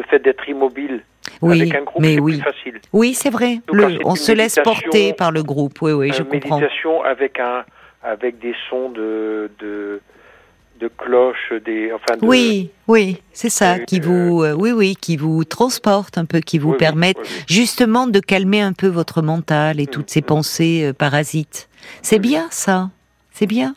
le 0.00 0.08
fait 0.08 0.18
d'être 0.18 0.48
immobile. 0.48 1.02
Oui, 1.42 1.60
Avec 1.60 1.74
un 1.74 1.82
groupe, 1.82 2.02
mais 2.02 2.18
oui. 2.18 2.34
Plus 2.34 2.42
facile. 2.42 2.80
Oui, 2.92 3.14
c'est 3.14 3.30
vrai. 3.30 3.60
on 4.04 4.14
se 4.14 4.32
laisse 4.32 4.58
porter 4.62 5.12
par 5.12 5.30
le 5.30 5.42
groupe. 5.42 5.80
Oui, 5.82 5.92
oui, 5.92 6.12
je 6.12 6.22
comprends. 6.22 6.58
Méditation 6.58 7.02
avec 7.02 7.38
un, 7.38 7.64
avec 8.02 8.38
des 8.38 8.54
sons 8.68 8.90
de, 8.90 9.50
de, 9.58 10.00
de 10.80 10.88
cloches, 10.88 11.52
des, 11.64 11.92
enfin. 11.92 12.16
De, 12.16 12.26
oui, 12.26 12.70
oui, 12.88 13.22
c'est 13.32 13.50
ça, 13.50 13.78
qui 13.78 14.00
vous, 14.00 14.42
euh, 14.42 14.54
oui, 14.54 14.72
oui, 14.72 14.96
qui 14.96 15.16
vous 15.16 15.44
transporte 15.44 16.18
un 16.18 16.24
peu, 16.24 16.40
qui 16.40 16.58
vous 16.58 16.70
Oui, 16.70 16.74
oui, 16.74 16.78
permettent 16.78 17.18
oui, 17.18 17.28
oui. 17.28 17.44
justement 17.48 18.06
de 18.06 18.20
calmer 18.20 18.62
un 18.62 18.72
peu 18.72 18.88
votre 18.88 19.22
mental 19.22 19.80
et 19.80 19.86
toutes 19.86 20.10
ces 20.10 20.20
mm. 20.22 20.24
pensées 20.24 20.82
euh, 20.86 20.92
parasites. 20.92 21.68
C'est 22.02 22.18
bien 22.18 22.48
ça, 22.50 22.90
c'est 23.30 23.46
bien. 23.46 23.74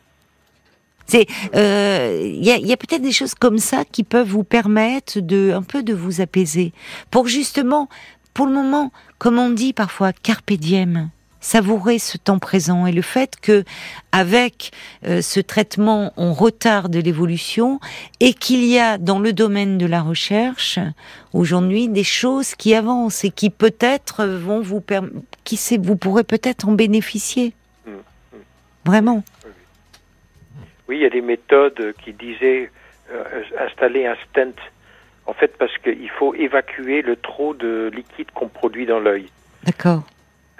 C'est, 1.06 1.28
euh, 1.56 2.20
il 2.24 2.44
y 2.44 2.52
a, 2.52 2.58
y 2.58 2.72
a 2.72 2.78
peut-être 2.78 3.02
des 3.02 3.12
choses 3.12 3.36
comme 3.36 3.58
ça 3.58 3.84
qui 3.86 4.04
peuvent 4.04 4.28
vous 4.28 4.44
permettre 4.44 5.20
de, 5.20 5.52
un 5.54 5.62
peu 5.62 5.84
de 5.84 5.94
vous 5.94 6.22
apaiser, 6.22 6.74
pour 7.12 7.28
justement, 7.28 7.90
pour 8.34 8.46
le 8.46 8.54
moment, 8.54 8.92
comme 9.18 9.38
on 9.38 9.50
dit 9.50 9.74
parfois, 9.74 10.14
carpe 10.14 10.54
diem, 10.54 11.10
savourer 11.44 12.00
ce 12.00 12.18
temps 12.18 12.40
présent 12.40 12.88
et 12.88 12.92
le 12.92 13.02
fait 13.02 13.36
que, 13.42 13.64
avec 14.12 14.72
euh, 15.06 15.22
ce 15.22 15.40
traitement, 15.40 16.14
on 16.18 16.34
retarde 16.34 16.96
l'évolution 16.96 17.80
et 18.20 18.34
qu'il 18.34 18.64
y 18.66 18.80
a 18.80 18.98
dans 18.98 19.20
le 19.20 19.34
domaine 19.34 19.78
de 19.78 19.86
la 19.86 20.02
recherche 20.02 20.80
aujourd'hui 21.34 21.90
des 21.90 22.06
choses 22.06 22.56
qui 22.56 22.74
avancent 22.74 23.26
et 23.26 23.30
qui 23.30 23.50
peut-être 23.50 24.26
vont 24.26 24.62
vous 24.62 24.80
permettre, 24.80 25.16
qui 25.44 25.58
sait, 25.58 25.78
vous 25.78 25.98
pourrez 25.98 26.24
peut-être 26.24 26.68
en 26.68 26.72
bénéficier. 26.72 27.54
Mm, 27.86 27.92
Vraiment. 28.86 29.24
Oui, 30.88 30.98
il 30.98 31.02
y 31.02 31.06
a 31.06 31.10
des 31.10 31.22
méthodes 31.22 31.94
qui 32.04 32.14
disaient 32.14 32.70
euh, 33.12 33.24
installer 33.66 34.06
un 34.06 34.16
stent. 34.30 34.56
En 35.26 35.34
fait, 35.34 35.56
parce 35.58 35.76
qu'il 35.78 36.10
faut 36.10 36.34
évacuer 36.36 37.02
le 37.02 37.16
trop 37.16 37.54
de 37.54 37.90
liquide 37.96 38.30
qu'on 38.34 38.50
produit 38.50 38.86
dans 38.86 39.00
l'œil. 39.00 39.28
D'accord. 39.64 40.04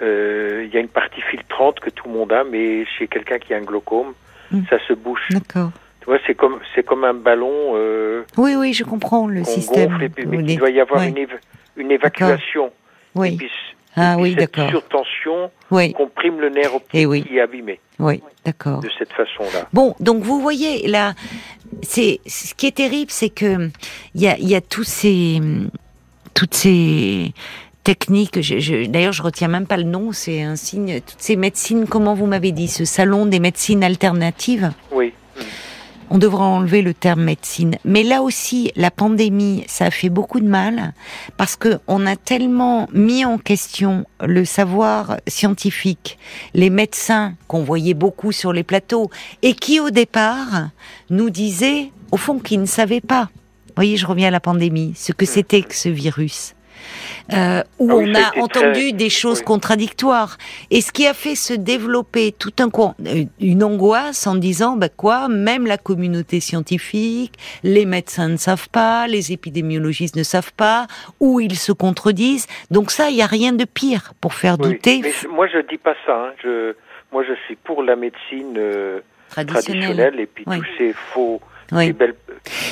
Euh, 0.00 0.62
Il 0.66 0.72
y 0.72 0.76
a 0.78 0.80
une 0.80 0.88
partie 0.88 1.20
filtrante 1.20 1.80
que 1.80 1.90
tout 1.90 2.08
le 2.08 2.14
monde 2.14 2.32
a, 2.32 2.44
mais 2.44 2.86
chez 2.86 3.06
quelqu'un 3.06 3.38
qui 3.38 3.52
a 3.54 3.58
un 3.58 3.62
glaucome, 3.62 4.14
Mm. 4.50 4.60
ça 4.68 4.78
se 4.86 4.92
bouche. 4.92 5.28
D'accord. 5.30 5.70
Tu 6.00 6.06
vois, 6.06 6.18
c'est 6.26 6.34
comme 6.34 6.58
c'est 6.74 6.82
comme 6.84 7.04
un 7.04 7.14
ballon 7.14 7.72
euh, 7.76 8.24
Oui, 8.36 8.54
oui, 8.56 8.72
je 8.74 8.84
comprends 8.84 9.26
le 9.26 9.42
système. 9.44 9.88
gonfle, 9.90 10.04
et 10.04 10.08
puis, 10.10 10.26
mais 10.26 10.38
il 10.38 10.58
doit 10.58 10.68
y 10.70 10.80
avoir 10.80 11.00
ouais. 11.00 11.08
une, 11.08 11.16
év- 11.16 11.38
une 11.76 11.90
évacuation. 11.90 12.66
Et 12.66 13.18
Oui, 13.18 13.36
puis, 13.38 13.50
Ah 13.96 14.16
et 14.18 14.22
oui, 14.22 14.30
cette 14.38 14.52
d'accord. 14.54 14.70
surtension 14.70 15.50
oui, 15.70 15.92
comprime 15.92 16.40
le 16.40 16.50
nerf 16.50 16.74
optique 16.74 16.90
Eh 16.94 17.06
oui. 17.06 17.22
qui 17.24 17.36
est 17.36 17.40
abîmé 17.40 17.80
oui, 18.00 18.20
d'accord. 18.44 18.80
de 18.80 18.88
cette 18.98 19.12
façon-là. 19.12 19.68
Bon, 19.72 19.94
donc 20.00 20.22
vous 20.24 20.40
voyez 20.40 20.88
là, 20.88 21.14
c'est 21.82 22.20
ce 22.26 22.54
qui 22.54 22.66
est 22.66 22.76
terrible, 22.76 23.10
c'est 23.10 23.30
que 23.30 23.70
il 24.14 24.20
y 24.22 24.26
a, 24.28 24.36
y 24.38 24.54
a 24.56 24.60
tous 24.60 24.82
ces, 24.84 25.40
toutes 26.34 26.54
ces 26.54 27.32
techniques. 27.84 28.40
Je, 28.42 28.58
je- 28.58 28.86
D'ailleurs, 28.86 29.12
je 29.12 29.22
retiens 29.22 29.46
même 29.48 29.66
pas 29.66 29.76
le 29.76 29.82
nom. 29.84 30.10
C'est 30.12 30.42
un 30.42 30.56
signe. 30.56 31.00
Toutes 31.00 31.20
ces 31.20 31.36
médecines. 31.36 31.86
Comment 31.88 32.14
vous 32.14 32.26
m'avez 32.26 32.50
dit 32.52 32.66
ce 32.68 32.84
salon 32.84 33.26
des 33.26 33.38
médecines 33.40 33.84
alternatives? 33.84 34.72
Oui. 34.90 35.12
Mm. 36.04 36.14
on 36.14 36.18
devra 36.18 36.44
enlever 36.44 36.82
le 36.82 36.94
terme 36.94 37.22
médecine. 37.22 37.76
Mais 37.84 38.02
là 38.02 38.22
aussi, 38.22 38.72
la 38.76 38.90
pandémie, 38.90 39.64
ça 39.66 39.86
a 39.86 39.90
fait 39.90 40.08
beaucoup 40.08 40.40
de 40.40 40.48
mal 40.48 40.92
parce 41.36 41.56
que 41.56 41.78
on 41.86 42.06
a 42.06 42.16
tellement 42.16 42.88
mis 42.92 43.24
en 43.24 43.38
question 43.38 44.04
le 44.20 44.44
savoir 44.44 45.18
scientifique, 45.26 46.18
les 46.54 46.70
médecins 46.70 47.34
qu'on 47.48 47.62
voyait 47.62 47.94
beaucoup 47.94 48.32
sur 48.32 48.52
les 48.52 48.62
plateaux 48.62 49.10
et 49.42 49.54
qui 49.54 49.80
au 49.80 49.90
départ 49.90 50.68
nous 51.10 51.30
disaient, 51.30 51.90
au 52.10 52.16
fond, 52.16 52.38
qu'ils 52.38 52.60
ne 52.60 52.66
savaient 52.66 53.00
pas. 53.00 53.28
Vous 53.68 53.74
voyez, 53.76 53.96
je 53.96 54.06
reviens 54.06 54.28
à 54.28 54.30
la 54.30 54.40
pandémie, 54.40 54.92
ce 54.96 55.12
que 55.12 55.26
c'était 55.26 55.62
que 55.62 55.74
ce 55.74 55.88
virus. 55.88 56.54
Euh, 57.32 57.62
où 57.78 57.88
Ah 57.90 57.94
oui, 57.96 58.12
on 58.12 58.14
a 58.14 58.42
entendu 58.44 58.72
très- 58.90 58.92
des 58.92 59.08
choses 59.08 59.38
oui. 59.38 59.44
contradictoires. 59.44 60.36
Et 60.70 60.82
ce 60.82 60.92
qui 60.92 61.06
a 61.06 61.14
fait 61.14 61.34
se 61.34 61.54
développer 61.54 62.32
tout 62.32 62.52
un 62.58 62.68
coup 62.68 62.92
euh, 63.06 63.24
une 63.40 63.64
angoisse 63.64 64.26
en 64.26 64.34
disant 64.34 64.76
bah 64.76 64.90
quoi, 64.90 65.28
même 65.28 65.66
la 65.66 65.78
communauté 65.78 66.40
scientifique, 66.40 67.32
les 67.62 67.86
médecins 67.86 68.28
ne 68.28 68.36
savent 68.36 68.68
pas, 68.68 69.06
les 69.06 69.32
épidémiologistes 69.32 70.16
ne 70.16 70.22
savent 70.22 70.52
pas, 70.54 70.86
ou 71.18 71.40
ils 71.40 71.56
se 71.56 71.72
contredisent. 71.72 72.46
Donc 72.70 72.90
ça, 72.90 73.08
il 73.08 73.16
y 73.16 73.22
a 73.22 73.26
rien 73.26 73.52
de 73.52 73.64
pire 73.64 74.12
pour 74.20 74.34
faire 74.34 74.56
Oui. 74.60 74.72
douter 74.72 75.00
Mais 75.02 75.12
moi, 75.30 75.46
je 75.48 75.58
dis 75.66 75.78
pas 75.78 75.94
ça. 76.04 76.26
hein. 76.26 76.32
Je, 76.42 76.74
moi, 77.10 77.22
je 77.26 77.32
suis 77.46 77.56
pour 77.56 77.82
la 77.82 77.96
médecine 77.96 78.54
euh, 78.58 79.00
traditionnel. 79.30 79.62
traditionnelle 79.82 80.20
et 80.20 80.26
puis 80.26 80.44
tous 80.44 80.64
ces 80.76 80.92
faux, 80.92 81.40
ces 81.72 81.92
belles. 81.94 82.14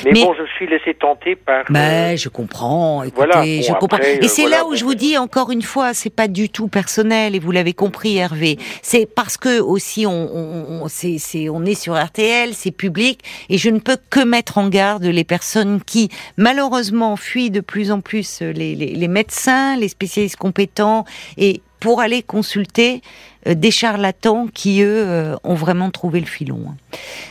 Mais, 0.05 0.11
Mais- 0.11 0.23
bon, 0.23 0.33
je 0.37 0.43
suis 0.55 0.67
laissé 0.67 0.93
tenter 0.93 1.35
par. 1.35 1.65
Mais 1.69 2.13
euh, 2.13 2.17
je 2.17 2.29
comprends, 2.29 3.03
écoutez, 3.03 3.15
voilà, 3.15 3.41
bon, 3.41 3.61
je 3.61 3.73
comprends. 3.73 3.97
et 3.97 4.19
euh, 4.23 4.27
c'est 4.27 4.41
voilà, 4.43 4.57
là 4.57 4.65
où 4.65 4.69
bon. 4.69 4.75
je 4.75 4.83
vous 4.85 4.95
dis 4.95 5.17
encore 5.17 5.51
une 5.51 5.61
fois, 5.61 5.93
c'est 5.93 6.09
pas 6.09 6.27
du 6.27 6.49
tout 6.49 6.67
personnel 6.67 7.35
et 7.35 7.39
vous 7.39 7.51
l'avez 7.51 7.73
compris, 7.73 8.17
Hervé. 8.17 8.57
C'est 8.81 9.05
parce 9.05 9.37
que 9.37 9.59
aussi 9.59 10.05
on, 10.05 10.11
on, 10.11 10.83
on, 10.83 10.87
c'est, 10.87 11.49
on 11.49 11.65
est 11.65 11.73
sur 11.75 11.95
RTL, 12.01 12.53
c'est 12.53 12.71
public 12.71 13.21
et 13.49 13.57
je 13.57 13.69
ne 13.69 13.79
peux 13.79 13.97
que 14.09 14.23
mettre 14.23 14.57
en 14.57 14.69
garde 14.69 15.03
les 15.03 15.23
personnes 15.23 15.81
qui 15.83 16.09
malheureusement 16.37 17.15
fuient 17.15 17.51
de 17.51 17.61
plus 17.61 17.91
en 17.91 18.01
plus 18.01 18.41
les, 18.41 18.75
les, 18.75 18.93
les 18.93 19.07
médecins, 19.07 19.75
les 19.77 19.87
spécialistes 19.87 20.37
compétents 20.37 21.05
et 21.37 21.61
pour 21.79 21.99
aller 21.99 22.21
consulter 22.21 22.95
euh, 22.95 23.32
des 23.45 23.71
charlatans 23.71 24.47
qui 24.53 24.81
eux 24.81 25.05
euh, 25.07 25.35
ont 25.43 25.55
vraiment 25.55 25.91
trouvé 25.91 26.19
le 26.19 26.25
filon. 26.25 26.65
hein. 26.67 26.75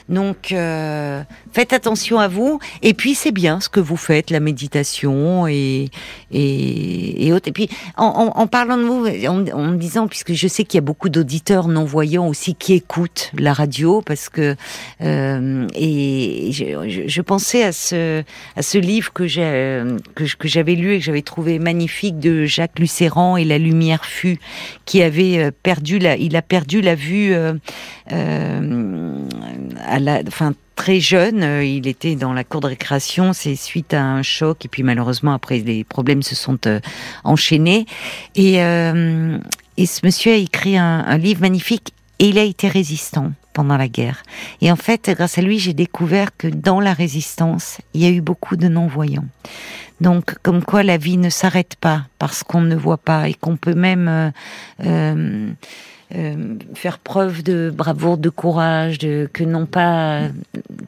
Donc 0.08 0.52
euh, 0.52 1.22
faites 1.52 1.72
attention 1.72 2.18
à 2.18 2.28
vous 2.28 2.58
et 2.82 2.94
puis 2.94 3.14
c'est 3.14 3.32
bien 3.32 3.60
ce 3.60 3.68
que 3.68 3.80
vous 3.80 3.96
faites, 3.96 4.30
la 4.30 4.40
méditation 4.40 5.46
et 5.46 5.90
et, 6.30 7.26
et 7.26 7.32
autres. 7.32 7.48
Et 7.48 7.52
puis 7.52 7.68
en, 7.96 8.46
parlant 8.46 8.76
de 8.76 8.82
vous, 8.82 9.06
en, 9.26 9.62
me 9.62 9.76
disant 9.76 10.08
puisque 10.08 10.32
je 10.32 10.48
sais 10.48 10.64
qu'il 10.64 10.78
y 10.78 10.82
a 10.82 10.84
beaucoup 10.84 11.08
d'auditeurs 11.08 11.68
non 11.68 11.84
voyants 11.84 12.26
aussi 12.26 12.54
qui 12.54 12.74
écoutent 12.74 13.30
la 13.38 13.52
radio 13.52 14.02
parce 14.02 14.28
que 14.28 14.56
euh, 15.02 15.66
et 15.74 16.50
je, 16.52 17.22
pensais 17.22 17.62
à 17.62 17.72
ce 17.72 18.22
à 18.56 18.62
ce 18.62 18.78
livre 18.78 19.12
que 19.12 19.26
j'ai 19.26 19.42
euh, 19.44 19.96
que, 20.14 20.24
j'avais 20.44 20.74
lu 20.74 20.94
et 20.94 20.98
que 20.98 21.04
j'avais 21.04 21.22
trouvé 21.22 21.58
magnifique 21.58 22.18
de 22.18 22.44
Jacques 22.44 22.78
Lucéran 22.78 23.36
et 23.36 23.44
la 23.44 23.58
lumière 23.58 24.04
fut 24.04 24.38
qui 24.84 25.02
avait 25.02 25.38
euh, 25.38 25.50
perdu 25.62 25.98
il 26.18 26.36
a 26.36 26.42
perdu 26.42 26.80
la 26.80 26.94
vue 26.94 27.34
euh, 27.34 27.54
euh, 28.12 29.18
à 29.86 29.98
la 29.98 30.22
enfin 30.26 30.54
très 30.76 31.00
jeune, 31.00 31.42
euh, 31.42 31.64
il 31.64 31.86
était 31.86 32.16
dans 32.16 32.32
la 32.32 32.44
cour 32.44 32.60
de 32.60 32.68
récréation, 32.68 33.32
c'est 33.32 33.56
suite 33.56 33.94
à 33.94 34.02
un 34.02 34.22
choc. 34.22 34.64
Et 34.64 34.68
puis 34.68 34.82
malheureusement 34.82 35.32
après 35.32 35.58
les 35.58 35.84
problèmes 35.84 36.22
se 36.22 36.34
sont 36.34 36.58
enchaînés. 37.24 37.86
Et 38.34 38.54
ce 38.54 40.06
monsieur 40.06 40.32
a 40.32 40.36
écrit 40.36 40.76
un 40.76 41.18
livre 41.18 41.40
magnifique 41.40 41.92
et 42.18 42.28
il 42.28 42.38
a 42.38 42.44
été 42.44 42.68
résistant 42.68 43.32
pendant 43.52 43.76
la 43.76 43.88
guerre. 43.88 44.22
Et 44.60 44.70
en 44.70 44.76
fait, 44.76 45.10
grâce 45.10 45.38
à 45.38 45.42
lui, 45.42 45.58
j'ai 45.58 45.74
découvert 45.74 46.36
que 46.36 46.48
dans 46.48 46.80
la 46.80 46.92
résistance, 46.92 47.78
il 47.94 48.02
y 48.02 48.06
a 48.06 48.10
eu 48.10 48.20
beaucoup 48.20 48.56
de 48.56 48.68
non-voyants. 48.68 49.26
Donc, 50.02 50.34
comme 50.42 50.64
quoi 50.64 50.82
la 50.82 50.96
vie 50.96 51.16
ne 51.16 51.30
s'arrête 51.30 51.76
pas 51.76 52.06
parce 52.18 52.42
qu'on 52.42 52.60
ne 52.60 52.74
voit 52.74 52.98
pas 52.98 53.28
et 53.28 53.34
qu'on 53.34 53.56
peut 53.56 53.74
même 53.74 54.08
euh, 54.08 54.30
euh, 54.84 55.50
euh, 56.16 56.54
faire 56.74 56.98
preuve 56.98 57.44
de 57.44 57.72
bravoure, 57.72 58.18
de 58.18 58.28
courage, 58.28 58.98
que 58.98 59.44
n'ont 59.44 59.66
pas 59.66 60.22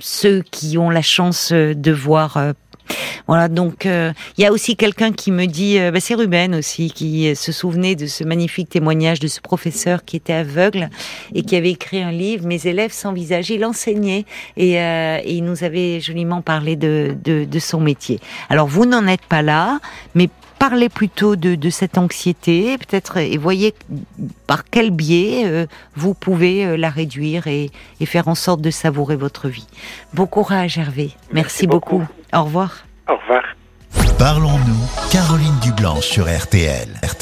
ceux 0.00 0.42
qui 0.50 0.78
ont 0.78 0.90
la 0.90 1.02
chance 1.02 1.52
de 1.52 1.92
voir. 1.92 2.54
Voilà, 3.26 3.48
donc 3.48 3.86
euh, 3.86 4.12
il 4.36 4.42
y 4.42 4.46
a 4.46 4.52
aussi 4.52 4.76
quelqu'un 4.76 5.12
qui 5.12 5.30
me 5.30 5.46
dit, 5.46 5.78
euh, 5.78 5.90
bah, 5.90 6.00
c'est 6.00 6.14
Ruben 6.14 6.54
aussi, 6.54 6.90
qui 6.90 7.28
euh, 7.28 7.34
se 7.34 7.52
souvenait 7.52 7.94
de 7.94 8.06
ce 8.06 8.24
magnifique 8.24 8.68
témoignage 8.68 9.20
de 9.20 9.28
ce 9.28 9.40
professeur 9.40 10.04
qui 10.04 10.16
était 10.16 10.32
aveugle 10.32 10.90
et 11.34 11.42
qui 11.42 11.56
avait 11.56 11.70
écrit 11.70 12.02
un 12.02 12.12
livre, 12.12 12.46
Mes 12.46 12.66
élèves 12.66 12.92
sans 12.92 13.12
visage. 13.12 13.50
Il 13.50 13.64
enseignait 13.64 14.24
et, 14.56 14.80
euh, 14.80 15.18
et 15.24 15.34
il 15.34 15.44
nous 15.44 15.64
avait 15.64 16.00
joliment 16.00 16.42
parlé 16.42 16.76
de, 16.76 17.16
de, 17.24 17.44
de 17.44 17.58
son 17.58 17.80
métier. 17.80 18.20
Alors 18.50 18.66
vous 18.66 18.86
n'en 18.86 19.06
êtes 19.06 19.24
pas 19.24 19.42
là, 19.42 19.80
mais 20.14 20.28
parlez 20.58 20.88
plutôt 20.88 21.36
de, 21.36 21.56
de 21.56 21.70
cette 21.70 21.98
anxiété, 21.98 22.78
peut-être, 22.78 23.18
et 23.18 23.36
voyez 23.36 23.74
par 24.46 24.64
quel 24.64 24.90
biais 24.90 25.42
euh, 25.44 25.66
vous 25.94 26.14
pouvez 26.14 26.64
euh, 26.64 26.76
la 26.76 26.88
réduire 26.88 27.46
et, 27.46 27.70
et 28.00 28.06
faire 28.06 28.28
en 28.28 28.34
sorte 28.34 28.60
de 28.62 28.70
savourer 28.70 29.16
votre 29.16 29.48
vie. 29.48 29.66
Bon 30.14 30.26
courage, 30.26 30.78
Hervé. 30.78 31.10
Merci, 31.32 31.34
Merci 31.34 31.66
beaucoup. 31.66 31.98
beaucoup. 31.98 32.12
Au 32.34 32.44
revoir. 32.44 32.84
Au 33.08 33.16
revoir. 33.16 33.42
Parlons-nous, 34.18 35.10
Caroline 35.12 35.58
Dublanche 35.62 36.04
sur 36.06 36.24
RTL. 36.24 36.88
RTL. 37.02 37.10